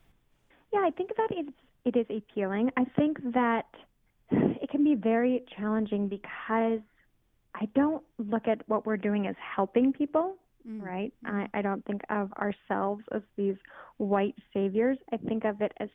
Yeah, 0.73 0.79
I 0.79 0.89
think 0.89 1.15
that 1.15 1.27
it's 1.31 1.51
it 1.85 1.95
is 1.95 2.05
appealing. 2.09 2.71
I 2.77 2.85
think 2.95 3.17
that 3.33 3.65
it 4.31 4.69
can 4.69 4.83
be 4.83 4.95
very 4.95 5.43
challenging 5.57 6.07
because 6.07 6.79
I 7.55 7.65
don't 7.75 8.03
look 8.17 8.47
at 8.47 8.67
what 8.67 8.85
we're 8.85 8.97
doing 8.97 9.27
as 9.27 9.35
helping 9.55 9.93
people, 9.93 10.35
Mm. 10.67 10.81
right? 10.81 11.13
I, 11.25 11.49
I 11.53 11.61
don't 11.61 11.83
think 11.83 12.03
of 12.09 12.31
ourselves 12.33 13.03
as 13.11 13.21
these 13.35 13.57
white 13.97 14.35
saviors. 14.53 14.97
I 15.11 15.17
think 15.17 15.43
of 15.43 15.61
it 15.61 15.73
as 15.81 15.89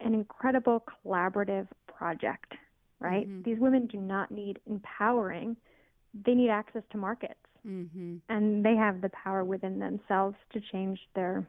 an 0.00 0.14
incredible 0.14 0.82
collaborative 1.04 1.68
project, 1.86 2.54
right? 3.00 3.28
Mhm. 3.28 3.44
These 3.44 3.58
women 3.58 3.86
do 3.86 3.98
not 3.98 4.30
need 4.30 4.60
empowering, 4.66 5.58
they 6.14 6.34
need 6.34 6.48
access 6.48 6.82
to 6.92 6.96
markets 6.96 7.34
Mm-hmm. 7.66 8.16
and 8.30 8.64
they 8.64 8.76
have 8.76 9.02
the 9.02 9.10
power 9.10 9.44
within 9.44 9.78
themselves 9.78 10.36
to 10.54 10.60
change 10.72 10.98
their 11.14 11.46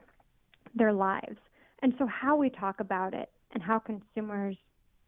their 0.74 0.92
lives. 0.92 1.38
And 1.82 1.94
so 1.98 2.04
how 2.06 2.36
we 2.36 2.50
talk 2.50 2.80
about 2.80 3.14
it 3.14 3.30
and 3.52 3.62
how 3.62 3.78
consumers 3.78 4.56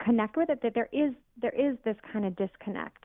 connect 0.02 0.36
with 0.36 0.50
it 0.50 0.62
that 0.62 0.74
there 0.74 0.88
is 0.92 1.12
there 1.40 1.54
is 1.54 1.76
this 1.84 1.96
kind 2.12 2.24
of 2.24 2.36
disconnect 2.36 3.04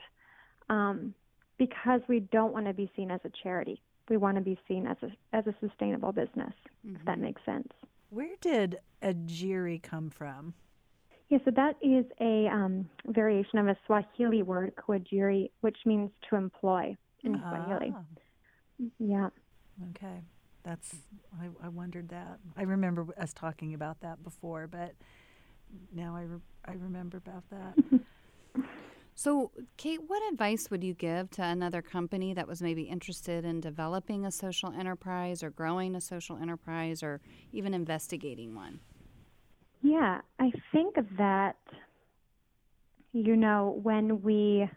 um, 0.69 1.13
because 1.57 2.01
we 2.07 2.19
don't 2.19 2.53
want 2.53 2.65
to 2.65 2.73
be 2.73 2.91
seen 2.95 3.11
as 3.11 3.19
a 3.25 3.31
charity. 3.41 3.81
We 4.09 4.17
want 4.17 4.35
to 4.37 4.41
be 4.41 4.59
seen 4.67 4.85
as 4.87 4.97
a 5.01 5.35
as 5.35 5.45
a 5.47 5.55
sustainable 5.59 6.11
business. 6.11 6.53
If 6.85 7.05
that 7.05 7.19
makes 7.19 7.41
sense. 7.45 7.69
Where 8.09 8.35
did 8.41 8.77
Ajiri 9.01 9.81
come 9.81 10.09
from? 10.09 10.53
Yeah, 11.29 11.39
so 11.45 11.51
that 11.51 11.77
is 11.81 12.05
a 12.19 12.47
um, 12.47 12.87
variation 13.07 13.57
of 13.57 13.67
a 13.67 13.77
Swahili 13.87 14.43
word, 14.43 14.73
kuajiri, 14.75 15.49
which 15.61 15.77
means 15.85 16.11
to 16.29 16.35
employ 16.35 16.95
in 17.23 17.41
Swahili. 17.49 17.93
Ah, 17.95 18.03
Yeah. 18.99 19.29
Okay. 19.89 20.21
That's 20.63 20.95
I, 21.41 21.65
I 21.65 21.69
wondered 21.69 22.09
that. 22.09 22.39
I 22.55 22.63
remember 22.63 23.07
us 23.17 23.33
talking 23.33 23.73
about 23.73 24.01
that 24.01 24.23
before, 24.23 24.67
but 24.67 24.93
now 25.93 26.15
I, 26.15 26.21
re- 26.23 26.39
I 26.65 26.73
remember 26.73 27.17
about 27.17 27.43
that. 27.51 27.75
So, 29.15 29.51
Kate, 29.77 29.99
what 30.07 30.21
advice 30.31 30.69
would 30.71 30.83
you 30.83 30.93
give 30.93 31.29
to 31.31 31.43
another 31.43 31.81
company 31.81 32.33
that 32.33 32.47
was 32.47 32.61
maybe 32.61 32.83
interested 32.83 33.45
in 33.45 33.59
developing 33.61 34.25
a 34.25 34.31
social 34.31 34.71
enterprise 34.71 35.43
or 35.43 35.49
growing 35.49 35.95
a 35.95 36.01
social 36.01 36.37
enterprise 36.37 37.03
or 37.03 37.21
even 37.51 37.73
investigating 37.73 38.55
one? 38.55 38.79
Yeah, 39.81 40.21
I 40.39 40.51
think 40.71 40.95
that, 41.17 41.57
you 43.11 43.35
know, 43.35 43.79
when 43.83 44.21
we 44.21 44.69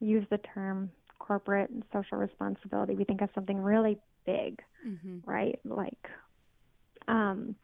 use 0.00 0.26
the 0.30 0.38
term 0.38 0.90
corporate 1.18 1.70
and 1.70 1.82
social 1.92 2.18
responsibility, 2.18 2.94
we 2.94 3.04
think 3.04 3.20
of 3.22 3.30
something 3.34 3.58
really 3.58 3.98
big, 4.26 4.60
Mm-hmm. 4.86 5.18
right? 5.24 5.58
Like, 5.64 6.08
um, 7.08 7.54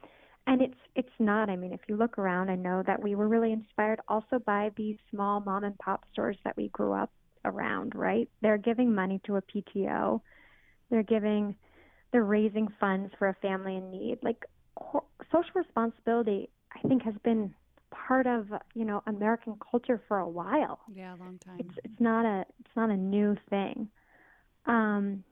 and 0.49 0.63
it's 0.63 0.81
it's 0.97 1.19
not. 1.21 1.51
I 1.51 1.57
mean, 1.57 1.73
if 1.73 1.81
you 1.89 1.97
look 1.97 2.19
around, 2.19 2.51
I 2.51 2.57
know 2.57 2.83
that 2.87 3.03
we 3.03 3.15
were 3.15 3.29
really 3.29 3.53
inspired 3.53 4.01
also 4.09 4.41
by 4.47 4.71
these 4.77 4.97
small 5.11 5.41
mom 5.41 5.65
and 5.65 5.79
pop 5.79 6.05
stores 6.13 6.39
that 6.45 6.57
we 6.57 6.71
grew 6.71 6.93
up 6.95 7.13
around. 7.45 7.95
Right? 7.95 8.29
They're 8.43 8.59
giving 8.59 8.95
money 8.95 9.21
to 9.27 9.37
a 9.37 9.43
PTO. 9.43 10.23
They're 10.91 11.03
giving, 11.05 11.55
they're 12.13 12.25
raising 12.25 12.69
funds 12.81 13.13
for 13.19 13.29
a 13.29 13.35
family 13.43 13.77
in 13.77 13.91
need. 13.91 14.19
Like 14.23 14.45
social 15.33 15.53
responsibility, 15.55 16.51
I 16.75 16.89
think, 16.89 17.03
has 17.05 17.15
been 17.25 17.55
part 17.91 18.27
of 18.27 18.49
you 18.75 18.85
know 18.85 19.03
American 19.07 19.57
culture 19.71 20.01
for 20.09 20.19
a 20.19 20.29
while 20.29 20.81
Yeah, 20.95 21.15
a 21.15 21.17
long 21.17 21.39
time. 21.45 21.59
it's 21.59 21.75
it's 21.85 22.01
not 22.01 22.25
a 22.27 22.45
it's 22.61 22.77
not 22.77 22.91
a 22.91 22.97
new 22.97 23.37
thing 23.51 23.89
um 24.67 25.25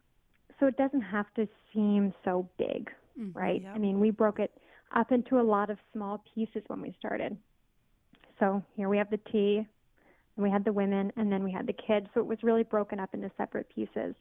so 0.58 0.66
it 0.66 0.76
doesn't 0.76 1.02
have 1.02 1.26
to 1.34 1.46
seem 1.72 2.12
so 2.24 2.48
big 2.58 2.90
Mhm. 3.18 3.34
right 3.34 3.62
Yep. 3.62 3.74
i 3.74 3.78
mean 3.78 4.00
we 4.00 4.10
broke 4.10 4.38
it 4.38 4.52
up 4.96 5.12
into 5.12 5.40
a 5.40 5.42
lot 5.42 5.70
of 5.70 5.78
small 5.92 6.24
pieces 6.34 6.62
when 6.68 6.80
we 6.80 6.94
started. 6.98 7.36
So 8.40 8.62
here 8.74 8.88
we 8.88 8.98
have 8.98 9.10
the 9.10 9.20
tea 9.32 9.58
and 10.36 10.44
we 10.44 10.50
had 10.50 10.64
the 10.64 10.72
women 10.72 11.12
and 11.16 11.30
then 11.30 11.44
we 11.44 11.52
had 11.52 11.66
the 11.66 11.72
kids. 11.74 12.06
So 12.14 12.20
it 12.20 12.26
was 12.26 12.38
really 12.42 12.64
broken 12.64 12.98
up 13.00 13.14
into 13.14 13.30
separate 13.36 13.68
pieces. 13.74 14.14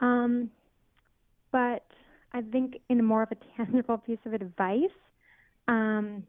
Um 0.00 0.50
but 1.52 1.84
i 2.32 2.40
think 2.52 2.76
in 2.88 3.04
more 3.04 3.22
of 3.22 3.28
a 3.32 3.36
tangible 3.56 3.98
piece 3.98 4.18
of 4.26 4.32
advice 4.34 4.96
um 5.68 6.22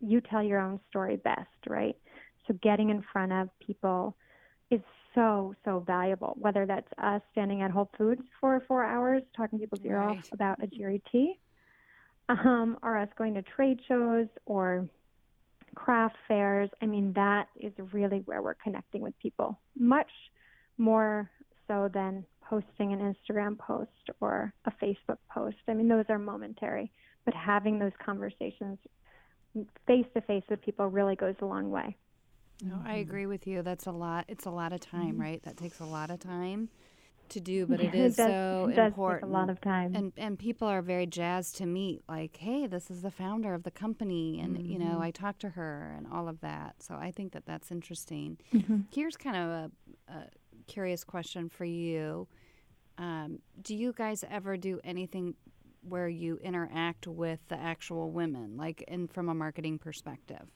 you 0.00 0.20
tell 0.20 0.42
your 0.42 0.60
own 0.60 0.80
story 0.88 1.16
best 1.16 1.48
right? 1.68 1.96
So 2.46 2.54
getting 2.62 2.90
in 2.90 3.02
front 3.12 3.32
of 3.32 3.48
people 3.64 4.16
is 4.70 4.80
so, 5.14 5.54
so 5.64 5.80
valuable, 5.86 6.36
whether 6.38 6.66
that's 6.66 6.88
us 7.02 7.20
standing 7.32 7.62
at 7.62 7.70
Whole 7.70 7.90
Foods 7.98 8.22
for 8.40 8.62
four 8.66 8.84
hours 8.84 9.22
talking 9.36 9.58
people's 9.58 9.82
ear 9.84 9.98
Right. 9.98 10.08
off 10.10 10.18
about 10.32 10.60
Ajiri 10.60 11.02
tea, 11.12 11.38
um, 12.30 12.78
or 12.82 12.96
us 12.96 13.08
going 13.18 13.34
to 13.34 13.42
trade 13.42 13.80
shows 13.88 14.26
or 14.46 14.88
craft 15.74 16.16
fairs. 16.28 16.70
I 16.80 16.86
mean, 16.86 17.12
that 17.14 17.48
is 17.58 17.72
really 17.92 18.22
where 18.24 18.42
we're 18.42 18.54
connecting 18.54 19.02
with 19.02 19.18
people, 19.18 19.58
much 19.78 20.10
more 20.78 21.30
so 21.68 21.90
than 21.92 22.24
posting 22.48 22.92
an 22.92 22.98
Instagram 23.14 23.58
post 23.58 23.90
or 24.20 24.52
a 24.64 24.72
Facebook 24.82 25.18
post. 25.32 25.56
I 25.68 25.74
mean, 25.74 25.88
those 25.88 26.06
are 26.08 26.18
momentary, 26.18 26.90
but 27.24 27.34
having 27.34 27.78
those 27.78 27.92
conversations 28.04 28.78
face 29.86 30.06
to 30.14 30.20
face 30.22 30.42
with 30.48 30.62
people 30.62 30.86
really 30.86 31.16
goes 31.16 31.34
a 31.40 31.44
long 31.44 31.70
way. 31.70 31.96
No, 32.62 32.78
I 32.84 32.96
agree 32.96 33.26
with 33.26 33.46
you. 33.46 33.62
That's 33.62 33.86
a 33.86 33.92
lot. 33.92 34.26
It's 34.28 34.44
a 34.44 34.50
lot 34.50 34.72
of 34.72 34.80
time, 34.80 35.18
right? 35.18 35.42
That 35.44 35.56
takes 35.56 35.80
a 35.80 35.84
lot 35.84 36.10
of 36.10 36.20
time 36.20 36.68
to 37.30 37.40
do, 37.40 37.66
but 37.66 37.80
it 37.80 37.94
is 38.04 38.16
does, 38.16 38.26
so 38.26 38.68
it 38.70 38.76
does 38.76 38.86
important. 38.88 39.22
take 39.22 39.28
a 39.30 39.32
lot 39.32 39.50
of 39.50 39.60
time. 39.60 39.94
and 39.94 40.12
and 40.16 40.38
people 40.38 40.68
are 40.68 40.82
very 40.82 41.06
jazzed 41.06 41.56
to 41.56 41.66
meet 41.66 42.02
like 42.08 42.36
hey 42.36 42.66
this 42.66 42.90
is 42.90 43.02
the 43.02 43.10
founder 43.10 43.54
of 43.54 43.62
the 43.62 43.70
company 43.70 44.40
and 44.40 44.60
you 44.66 44.78
know 44.78 44.98
i 45.00 45.10
talked 45.10 45.40
to 45.40 45.50
her 45.50 45.94
and 45.96 46.06
all 46.12 46.28
of 46.28 46.40
that. 46.40 46.74
So 46.80 46.94
i 46.94 47.10
think 47.10 47.32
that 47.32 47.46
that's 47.46 47.70
interesting. 47.70 48.38
Here's 48.92 49.16
kind 49.16 49.36
of 49.36 49.48
a, 49.48 49.70
a 50.12 50.24
curious 50.66 51.04
question 51.04 51.48
for 51.48 51.64
you. 51.64 52.28
Um, 52.98 53.38
do 53.62 53.74
you 53.74 53.92
guys 53.92 54.24
ever 54.30 54.56
do 54.56 54.78
anything 54.84 55.34
where 55.88 56.08
you 56.08 56.38
interact 56.42 57.06
with 57.06 57.40
the 57.48 57.58
actual 57.58 58.10
women 58.10 58.56
like 58.58 58.82
in 58.86 59.08
from 59.08 59.28
a 59.28 59.34
marketing 59.34 59.78
perspective? 59.78 60.46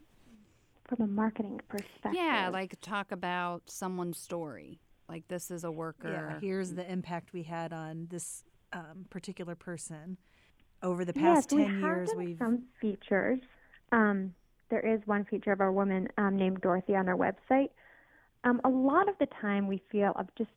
From 0.87 1.01
a 1.01 1.07
marketing 1.07 1.61
perspective. 1.69 2.13
yeah 2.15 2.51
like 2.53 2.79
talk 2.83 3.11
about 3.11 3.63
someone's 3.71 4.19
story 4.19 4.81
like 5.09 5.27
this 5.29 5.51
is 5.51 5.65
a 5.65 5.71
worker 5.71 6.11
Yeah, 6.11 6.41
here's 6.41 6.73
the 6.73 6.91
impact 6.91 7.33
we 7.33 7.43
had 7.43 7.73
on 7.73 8.07
this 8.11 8.45
um, 8.73 9.07
particular 9.11 9.55
person. 9.55 10.17
Over 10.83 11.05
the 11.05 11.13
past 11.13 11.53
we 11.53 11.65
10 11.65 11.81
have 11.81 11.83
years, 11.83 12.09
done 12.11 12.19
we've. 12.25 12.39
some 12.39 12.63
features. 12.81 13.41
Um, 13.93 14.35
there 14.71 14.81
is 14.81 15.01
one 15.07 15.25
feature 15.25 15.53
of 15.53 15.61
our 15.61 15.73
woman 15.73 16.09
um, 16.19 16.37
named 16.37 16.61
Dorothy 16.61 16.95
on 16.97 17.09
our 17.09 17.17
website. 17.17 17.71
Um, 18.45 18.61
a 18.65 18.69
lot 18.69 19.09
of 19.09 19.15
the 19.19 19.27
time, 19.41 19.69
we 19.69 19.83
feel 19.91 20.13
of 20.17 20.27
just 20.37 20.51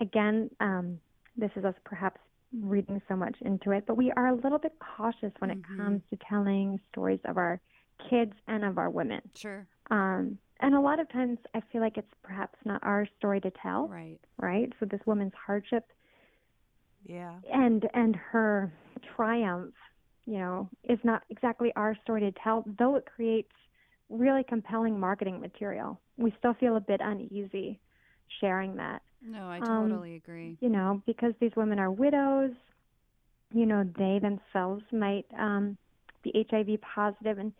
again, 0.00 0.50
um, 0.60 0.98
this 1.36 1.50
is 1.56 1.64
us 1.64 1.74
perhaps 1.84 2.20
reading 2.62 3.02
so 3.08 3.16
much 3.16 3.36
into 3.40 3.70
it, 3.72 3.84
but 3.86 3.96
we 3.96 4.12
are 4.12 4.28
a 4.28 4.34
little 4.34 4.58
bit 4.58 4.72
cautious 4.78 5.32
when 5.40 5.50
it 5.50 5.58
comes 5.76 6.00
to 6.10 6.18
telling 6.28 6.78
stories 6.90 7.20
of 7.24 7.36
our 7.36 7.60
kids 8.08 8.32
and 8.46 8.64
of 8.64 8.78
our 8.78 8.88
women. 8.88 9.20
sure 9.34 9.66
Um, 9.90 10.38
and 10.60 10.74
a 10.74 10.80
lot 10.80 10.98
of 11.00 11.08
times, 11.10 11.38
I 11.54 11.60
feel 11.72 11.80
like 11.80 11.96
it's 11.96 12.12
perhaps 12.22 12.58
not 12.64 12.82
our 12.82 13.06
story 13.18 13.40
to 13.40 13.50
tell, 13.62 13.88
right 13.88 14.18
right? 14.40 14.72
So 14.80 14.86
this 14.86 15.00
woman's 15.06 15.32
hardship 15.46 15.84
Yeah. 17.04 17.38
and 17.52 17.88
and 17.94 18.16
her 18.16 18.72
triumph, 19.16 19.74
you 20.26 20.38
know, 20.38 20.68
is 20.88 20.98
not 21.04 21.22
exactly 21.30 21.72
our 21.76 21.96
story 22.02 22.20
to 22.20 22.32
tell, 22.42 22.64
though 22.78 22.96
it 22.96 23.06
creates 23.06 23.52
really 24.08 24.44
compelling 24.48 24.98
marketing 24.98 25.40
material. 25.40 26.00
We 26.16 26.34
still 26.38 26.54
feel 26.54 26.76
a 26.76 26.80
bit 26.80 27.00
uneasy 27.02 27.80
sharing 28.40 28.76
that, 28.76 29.02
no 29.22 29.48
i 29.50 29.60
Um, 29.60 29.90
totally 29.90 30.16
agree 30.16 30.58
you 30.60 30.68
know, 30.68 31.02
because 31.06 31.32
these 31.40 31.52
women 31.56 31.78
are 31.78 31.90
widows. 31.90 32.52
You 33.52 33.66
know, 33.66 33.84
they 33.96 34.18
themselves 34.20 34.82
might 34.92 35.26
um, 35.38 35.76
be 36.22 36.32
HIV 36.50 36.80
positive, 36.94 37.38
and 37.38 37.52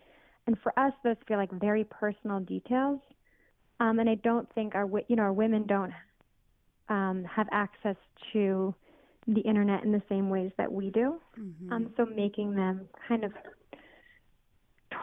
and 0.46 0.56
for 0.62 0.78
us, 0.78 0.92
those 1.02 1.16
feel 1.26 1.38
like 1.38 1.50
very 1.52 1.85
personal 1.85 2.40
details. 2.40 3.00
Um, 3.80 3.98
and 3.98 4.09
I 4.09 4.14
don't 4.16 4.52
think 4.54 4.74
our 4.74 4.88
you 5.09 5.16
know 5.16 5.24
our 5.24 5.32
women 5.32 5.66
don't 5.66 5.92
um, 6.88 7.24
have 7.24 7.48
access 7.52 7.96
to 8.32 8.74
the 9.26 9.40
internet 9.40 9.82
in 9.85 9.92
the 9.92 10.02
same 10.09 10.30
ways 10.30 10.52
that 10.56 10.70
we 10.72 10.90
do. 10.90 11.20
Mhm. 11.38 11.72
Um, 11.72 11.92
so 11.96 12.06
making 12.06 12.54
them 12.54 12.88
kind 13.09 13.24
of 13.24 13.32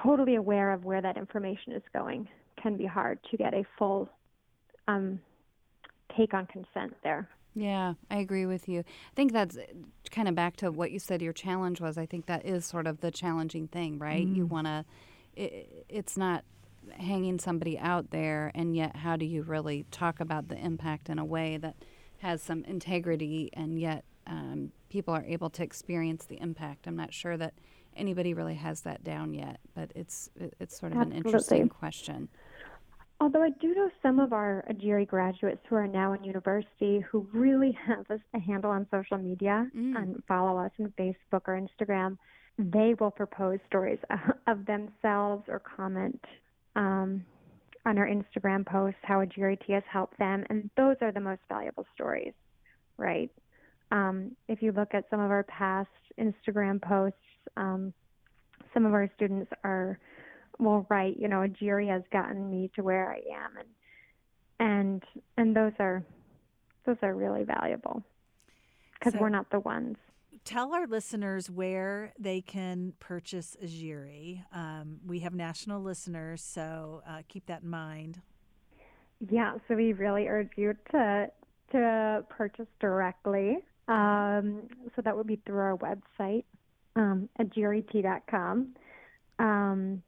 totally 0.02 0.36
aware 0.36 0.72
of 0.72 0.86
where 0.86 1.02
that 1.02 1.18
information 1.18 1.74
is 1.74 1.84
going 1.92 2.28
can 2.62 2.78
be 2.78 2.86
hard 2.86 3.20
to 3.32 3.38
get 3.38 3.54
a 3.54 3.66
full 3.78 4.10
um, 4.88 5.20
take 6.18 6.34
on 6.34 6.46
consent 6.48 6.96
there. 7.04 7.28
Yeah, 7.56 7.94
I 8.10 8.18
agree 8.18 8.46
with 8.46 8.68
you. 8.68 8.80
I 8.80 9.16
think 9.16 9.32
that's 9.32 9.58
kind 10.10 10.28
of 10.28 10.36
back 10.36 10.56
to 10.58 10.72
what 10.72 10.92
you 10.92 11.00
said 11.00 11.22
your 11.22 11.34
challenge 11.34 11.80
was. 11.80 11.98
I 11.98 12.06
think 12.06 12.26
that 12.26 12.46
is 12.46 12.66
sort 12.66 12.88
of 12.88 13.02
the 13.02 13.12
challenging 13.12 13.68
thing, 13.68 14.00
right? 14.00 14.26
You 14.26 14.46
want 14.46 14.66
to, 14.68 14.86
it, 15.36 15.86
it's 15.90 16.18
not 16.18 16.44
hanging 16.98 17.40
somebody 17.40 17.78
out 17.80 18.12
there, 18.12 18.52
and 18.54 18.76
yet 18.76 18.96
how 18.98 19.16
do 19.16 19.26
you 19.26 19.42
really 19.44 19.86
talk 19.92 20.20
about 20.20 20.48
the 20.50 20.58
impact 20.58 21.10
in 21.10 21.20
a 21.20 21.26
way 21.26 21.58
that 21.58 21.76
has 22.20 22.42
some 22.42 22.64
integrity 22.66 23.50
and 23.54 23.80
yet 23.80 24.04
um, 24.28 24.72
people 24.90 25.14
are 25.14 25.24
able 25.26 25.50
to 25.52 25.64
experience 25.64 26.26
the 26.26 26.40
impact? 26.42 26.88
I'm 26.88 26.96
not 26.96 27.14
sure 27.14 27.38
that 27.38 27.54
anybody 27.96 28.34
really 28.34 28.56
has 28.56 28.82
that 28.82 29.04
down 29.04 29.34
yet, 29.34 29.60
but 29.76 29.92
it's 29.96 30.30
it, 30.40 30.54
it's 30.60 30.78
sort 30.80 30.92
of 30.94 31.00
an 31.00 31.12
interesting 31.12 31.70
question. 31.70 32.28
Although 33.20 33.44
I 33.44 33.52
do 33.62 33.74
know 33.74 33.90
some 34.02 34.20
of 34.20 34.34
our 34.34 34.66
Ajiri 34.70 35.08
graduates 35.08 35.62
who 35.70 35.76
are 35.76 35.88
now 35.88 36.12
in 36.14 36.24
university 36.26 37.00
who 37.00 37.26
really 37.32 37.72
have 37.86 38.06
a, 38.10 38.20
a 38.36 38.40
handle 38.40 38.72
on 38.72 38.86
social 38.92 39.18
media 39.18 39.70
Mm. 39.76 39.96
and 39.96 40.24
follow 40.28 40.58
us 40.58 40.72
on 40.80 40.92
Facebook 41.00 41.44
or 41.46 41.58
Instagram, 41.58 42.18
they 42.58 42.96
will 43.00 43.12
propose 43.12 43.60
stories 43.68 44.00
of 44.48 44.66
themselves 44.66 45.44
or 45.48 45.60
comment 45.60 46.24
um, 46.76 47.26
on 47.86 47.98
our 47.98 48.08
Instagram 48.08 48.66
posts 48.66 49.00
how 49.04 49.24
Ajiri 49.24 49.58
tea 49.66 49.74
has 49.74 49.84
helped 49.92 50.18
them, 50.18 50.44
and 50.50 50.70
those 50.78 50.96
are 51.02 51.12
the 51.12 51.20
most 51.20 51.42
valuable 51.50 51.86
stories, 51.94 52.34
right? 52.98 53.30
Um, 53.92 54.32
if 54.48 54.62
you 54.62 54.72
look 54.72 54.94
at 54.94 55.06
some 55.10 55.20
of 55.20 55.30
our 55.32 55.44
past 55.44 55.90
Instagram 56.20 56.82
posts, 56.82 57.18
um, 57.58 57.94
some 58.74 58.86
of 58.86 58.94
our 58.94 59.10
students 59.16 59.52
are 59.64 60.00
will 60.60 60.86
write, 60.90 61.18
you 61.20 61.28
know, 61.28 61.42
a 61.44 61.48
Ajiri 61.48 61.90
has 61.90 62.04
gotten 62.12 62.50
me 62.50 62.72
to 62.76 62.84
where 62.84 63.12
I 63.12 63.18
am, 63.36 63.58
and 63.58 63.68
and 64.60 65.04
and 65.38 65.56
those 65.56 65.74
are 65.80 66.04
those 66.86 66.98
are 67.02 67.14
really 67.14 67.44
valuable 67.44 68.04
because 68.98 69.14
So- 69.14 69.20
we're 69.20 69.30
not 69.30 69.50
the 69.50 69.60
ones. 69.60 69.98
Tell 70.46 70.74
our 70.74 70.88
listeners 70.88 71.50
where 71.50 72.14
they 72.20 72.42
can 72.42 72.94
purchase 73.00 73.56
Ajiri. 73.64 74.44
Um, 74.54 75.00
we 75.06 75.20
have 75.20 75.34
national 75.34 75.82
listeners, 75.82 76.44
so 76.44 77.02
uh, 77.08 77.22
keep 77.30 77.46
that 77.46 77.64
in 77.64 77.70
mind. 77.70 78.22
Yeah, 79.30 79.56
so 79.68 79.76
we 79.76 79.94
really 79.94 80.28
urge 80.28 80.50
you 80.58 80.76
to 80.92 81.28
to 81.72 82.26
purchase 82.30 82.68
directly 82.80 83.58
Um, 83.88 84.64
so 84.96 85.02
that 85.02 85.16
would 85.16 85.28
be 85.28 85.38
through 85.46 85.60
our 85.60 85.78
website 85.78 86.44
um, 86.96 87.28
at 87.40 88.28
com. 88.28 88.76
Um, 89.40 90.04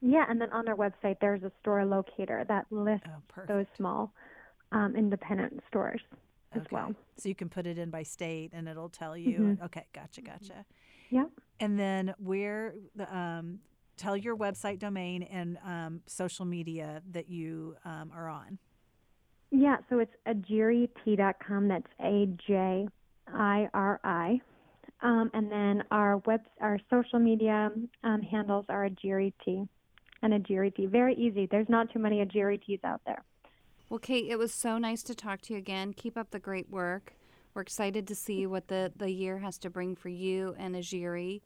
yeah, 0.00 0.24
and 0.28 0.40
then 0.40 0.52
on 0.52 0.68
our 0.68 0.76
website, 0.76 1.16
there's 1.20 1.42
a 1.42 1.52
store 1.60 1.84
locator 1.84 2.44
that 2.48 2.66
lists 2.70 3.06
Oh, 3.08 3.42
those 3.48 3.66
small 3.76 4.12
um, 4.72 4.94
independent 4.96 5.60
stores 5.68 6.00
as 6.52 6.62
Okay. 6.62 6.68
well. 6.70 6.94
So 7.16 7.28
you 7.28 7.34
can 7.34 7.48
put 7.48 7.66
it 7.66 7.78
in 7.78 7.90
by 7.90 8.02
state 8.02 8.50
and 8.52 8.68
it'll 8.68 8.88
tell 8.88 9.16
you. 9.16 9.38
Mhm. 9.40 9.62
Okay, 9.66 9.86
gotcha, 9.92 10.22
gotcha. 10.22 10.64
Yep. 11.10 11.30
And 11.60 11.78
then 11.78 12.14
where 12.18 12.74
the 12.94 13.14
um, 13.16 13.60
tell 13.96 14.16
your 14.16 14.36
website 14.36 14.78
domain 14.78 15.22
and 15.24 15.58
um, 15.64 16.02
social 16.06 16.44
media 16.44 17.02
that 17.10 17.28
you 17.28 17.76
um, 17.84 18.10
are 18.14 18.28
on. 18.28 18.58
Yeah, 19.50 19.78
so 19.88 19.98
it's 19.98 20.14
ajiri.com. 20.26 21.68
That's 21.68 21.86
A 22.00 22.26
J 22.46 22.86
I 23.26 23.68
R 23.74 24.00
I. 24.04 24.40
Um, 25.00 25.30
and 25.32 25.50
then 25.50 25.84
our 25.90 26.18
web, 26.26 26.42
our 26.60 26.78
social 26.90 27.18
media 27.18 27.70
um, 28.02 28.20
handles 28.22 28.66
are 28.68 28.88
Ajiri 28.88 29.32
Tea 29.44 29.64
and 30.22 30.32
Ajiri 30.32 30.74
Tea. 30.74 30.86
Very 30.86 31.14
easy. 31.14 31.46
There's 31.46 31.68
not 31.68 31.90
too 31.92 31.98
many 32.00 32.24
Ajiri 32.24 32.60
Teas 32.64 32.80
out 32.84 33.00
there. 33.06 33.22
Well, 33.88 33.98
Kate, 33.98 34.26
it 34.28 34.38
was 34.38 34.52
so 34.52 34.78
nice 34.78 35.02
to 35.04 35.14
talk 35.14 35.40
to 35.42 35.54
you 35.54 35.58
again. 35.58 35.92
Keep 35.94 36.16
up 36.16 36.30
the 36.30 36.38
great 36.38 36.68
work. 36.70 37.14
We're 37.54 37.62
excited 37.62 38.06
to 38.08 38.14
see 38.14 38.46
what 38.46 38.68
the, 38.68 38.92
the 38.96 39.10
year 39.10 39.38
has 39.38 39.58
to 39.58 39.70
bring 39.70 39.96
for 39.96 40.08
you 40.10 40.54
and 40.58 40.74
Ajiri. 40.74 41.40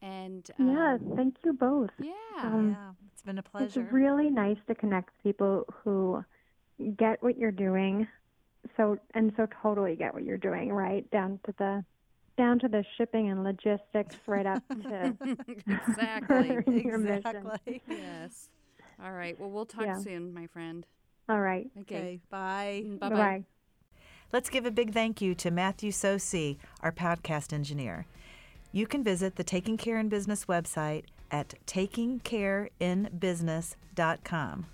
And 0.00 0.48
um, 0.58 0.68
yeah, 0.74 0.96
thank 1.14 1.36
you 1.44 1.52
both. 1.52 1.90
yeah. 2.00 2.12
Um, 2.42 2.70
yeah, 2.76 2.90
it's 3.12 3.22
been 3.22 3.38
a 3.38 3.42
pleasure. 3.42 3.82
It's 3.82 3.92
really 3.92 4.30
nice 4.30 4.56
to 4.66 4.74
connect 4.74 5.10
with 5.10 5.22
people 5.22 5.64
who 5.84 6.24
get 6.96 7.22
what 7.22 7.38
you're 7.38 7.52
doing, 7.52 8.08
so 8.76 8.98
and 9.14 9.32
so 9.36 9.46
totally 9.62 9.94
get 9.94 10.12
what 10.12 10.24
you're 10.24 10.38
doing, 10.38 10.72
right 10.72 11.08
down 11.12 11.38
to 11.46 11.54
the 11.58 11.84
down 12.36 12.58
to 12.60 12.66
the 12.68 12.84
shipping 12.98 13.30
and 13.30 13.44
logistics, 13.44 14.16
right 14.26 14.46
up 14.46 14.64
to 14.82 15.16
exactly. 15.46 16.56
mission. 16.66 17.06
exactly. 17.06 17.82
yes. 17.88 18.48
All 19.04 19.12
right. 19.12 19.38
Well, 19.38 19.50
we'll 19.50 19.66
talk 19.66 19.84
Yeah. 19.84 19.98
soon, 19.98 20.34
my 20.34 20.48
friend. 20.48 20.84
All 21.28 21.40
right. 21.40 21.70
Okay. 21.82 21.96
Okay, 21.96 22.18
bye. 22.30 22.82
Mm, 22.86 22.98
bye 22.98 23.08
Bye 23.08 23.14
bye. 23.14 23.20
bye. 23.20 23.44
Let's 24.32 24.50
give 24.50 24.64
a 24.66 24.70
big 24.70 24.92
thank 24.94 25.20
you 25.20 25.34
to 25.36 25.50
Matthew 25.50 25.90
Sosi, 25.90 26.56
our 26.80 26.92
podcast 26.92 27.52
engineer. 27.52 28.06
You 28.72 28.86
can 28.86 29.04
visit 29.04 29.36
the 29.36 29.44
Taking 29.44 29.76
Care 29.76 29.98
in 29.98 30.08
Business 30.08 30.46
website 30.46 31.04
at 31.30 31.54
takingcareinbusiness.com. 31.66 34.66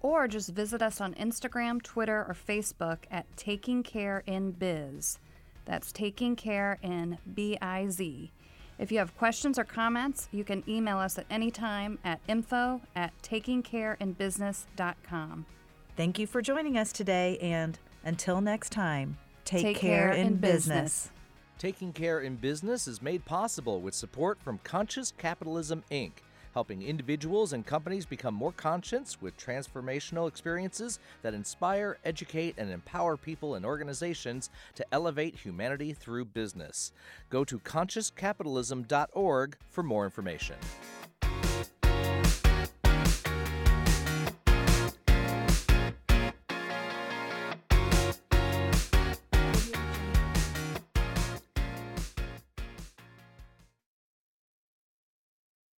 Or 0.00 0.26
just 0.28 0.50
visit 0.50 0.82
us 0.82 1.00
on 1.00 1.14
Instagram, 1.14 1.82
Twitter, 1.82 2.24
or 2.28 2.34
Facebook 2.34 2.98
at 3.10 3.26
Taking 3.36 3.82
Care 3.82 4.22
in 4.26 4.52
Biz. 4.52 5.18
That's 5.64 5.90
Taking 5.92 6.36
Care 6.36 6.78
in 6.82 7.18
B 7.34 7.58
I 7.60 7.88
Z. 7.88 8.30
If 8.78 8.92
you 8.92 8.98
have 8.98 9.16
questions 9.16 9.58
or 9.58 9.64
comments, 9.64 10.28
you 10.32 10.44
can 10.44 10.62
email 10.68 10.98
us 10.98 11.18
at 11.18 11.24
any 11.30 11.50
time 11.50 11.98
at 12.04 12.20
info 12.28 12.82
at 12.94 13.12
takingcareinbusiness.com. 13.22 15.46
Thank 15.96 16.18
you 16.18 16.26
for 16.26 16.42
joining 16.42 16.76
us 16.76 16.92
today, 16.92 17.38
and 17.38 17.78
until 18.04 18.42
next 18.42 18.70
time, 18.70 19.16
take, 19.46 19.62
Take 19.62 19.76
care, 19.78 20.08
care 20.08 20.12
in, 20.12 20.26
in 20.26 20.36
business. 20.36 20.64
business. 20.66 21.10
Taking 21.58 21.94
Care 21.94 22.20
in 22.20 22.36
Business 22.36 22.86
is 22.86 23.00
made 23.00 23.24
possible 23.24 23.80
with 23.80 23.94
support 23.94 24.38
from 24.42 24.58
Conscious 24.62 25.10
Capitalism, 25.16 25.82
Inc., 25.90 26.12
helping 26.52 26.82
individuals 26.82 27.54
and 27.54 27.64
companies 27.64 28.04
become 28.04 28.34
more 28.34 28.52
conscious 28.52 29.22
with 29.22 29.38
transformational 29.38 30.28
experiences 30.28 30.98
that 31.22 31.32
inspire, 31.32 31.96
educate, 32.04 32.54
and 32.58 32.70
empower 32.70 33.16
people 33.16 33.54
and 33.54 33.64
organizations 33.64 34.50
to 34.74 34.84
elevate 34.92 35.34
humanity 35.34 35.94
through 35.94 36.26
business. 36.26 36.92
Go 37.30 37.42
to 37.44 37.58
consciouscapitalism.org 37.58 39.56
for 39.70 39.82
more 39.82 40.04
information. 40.04 40.56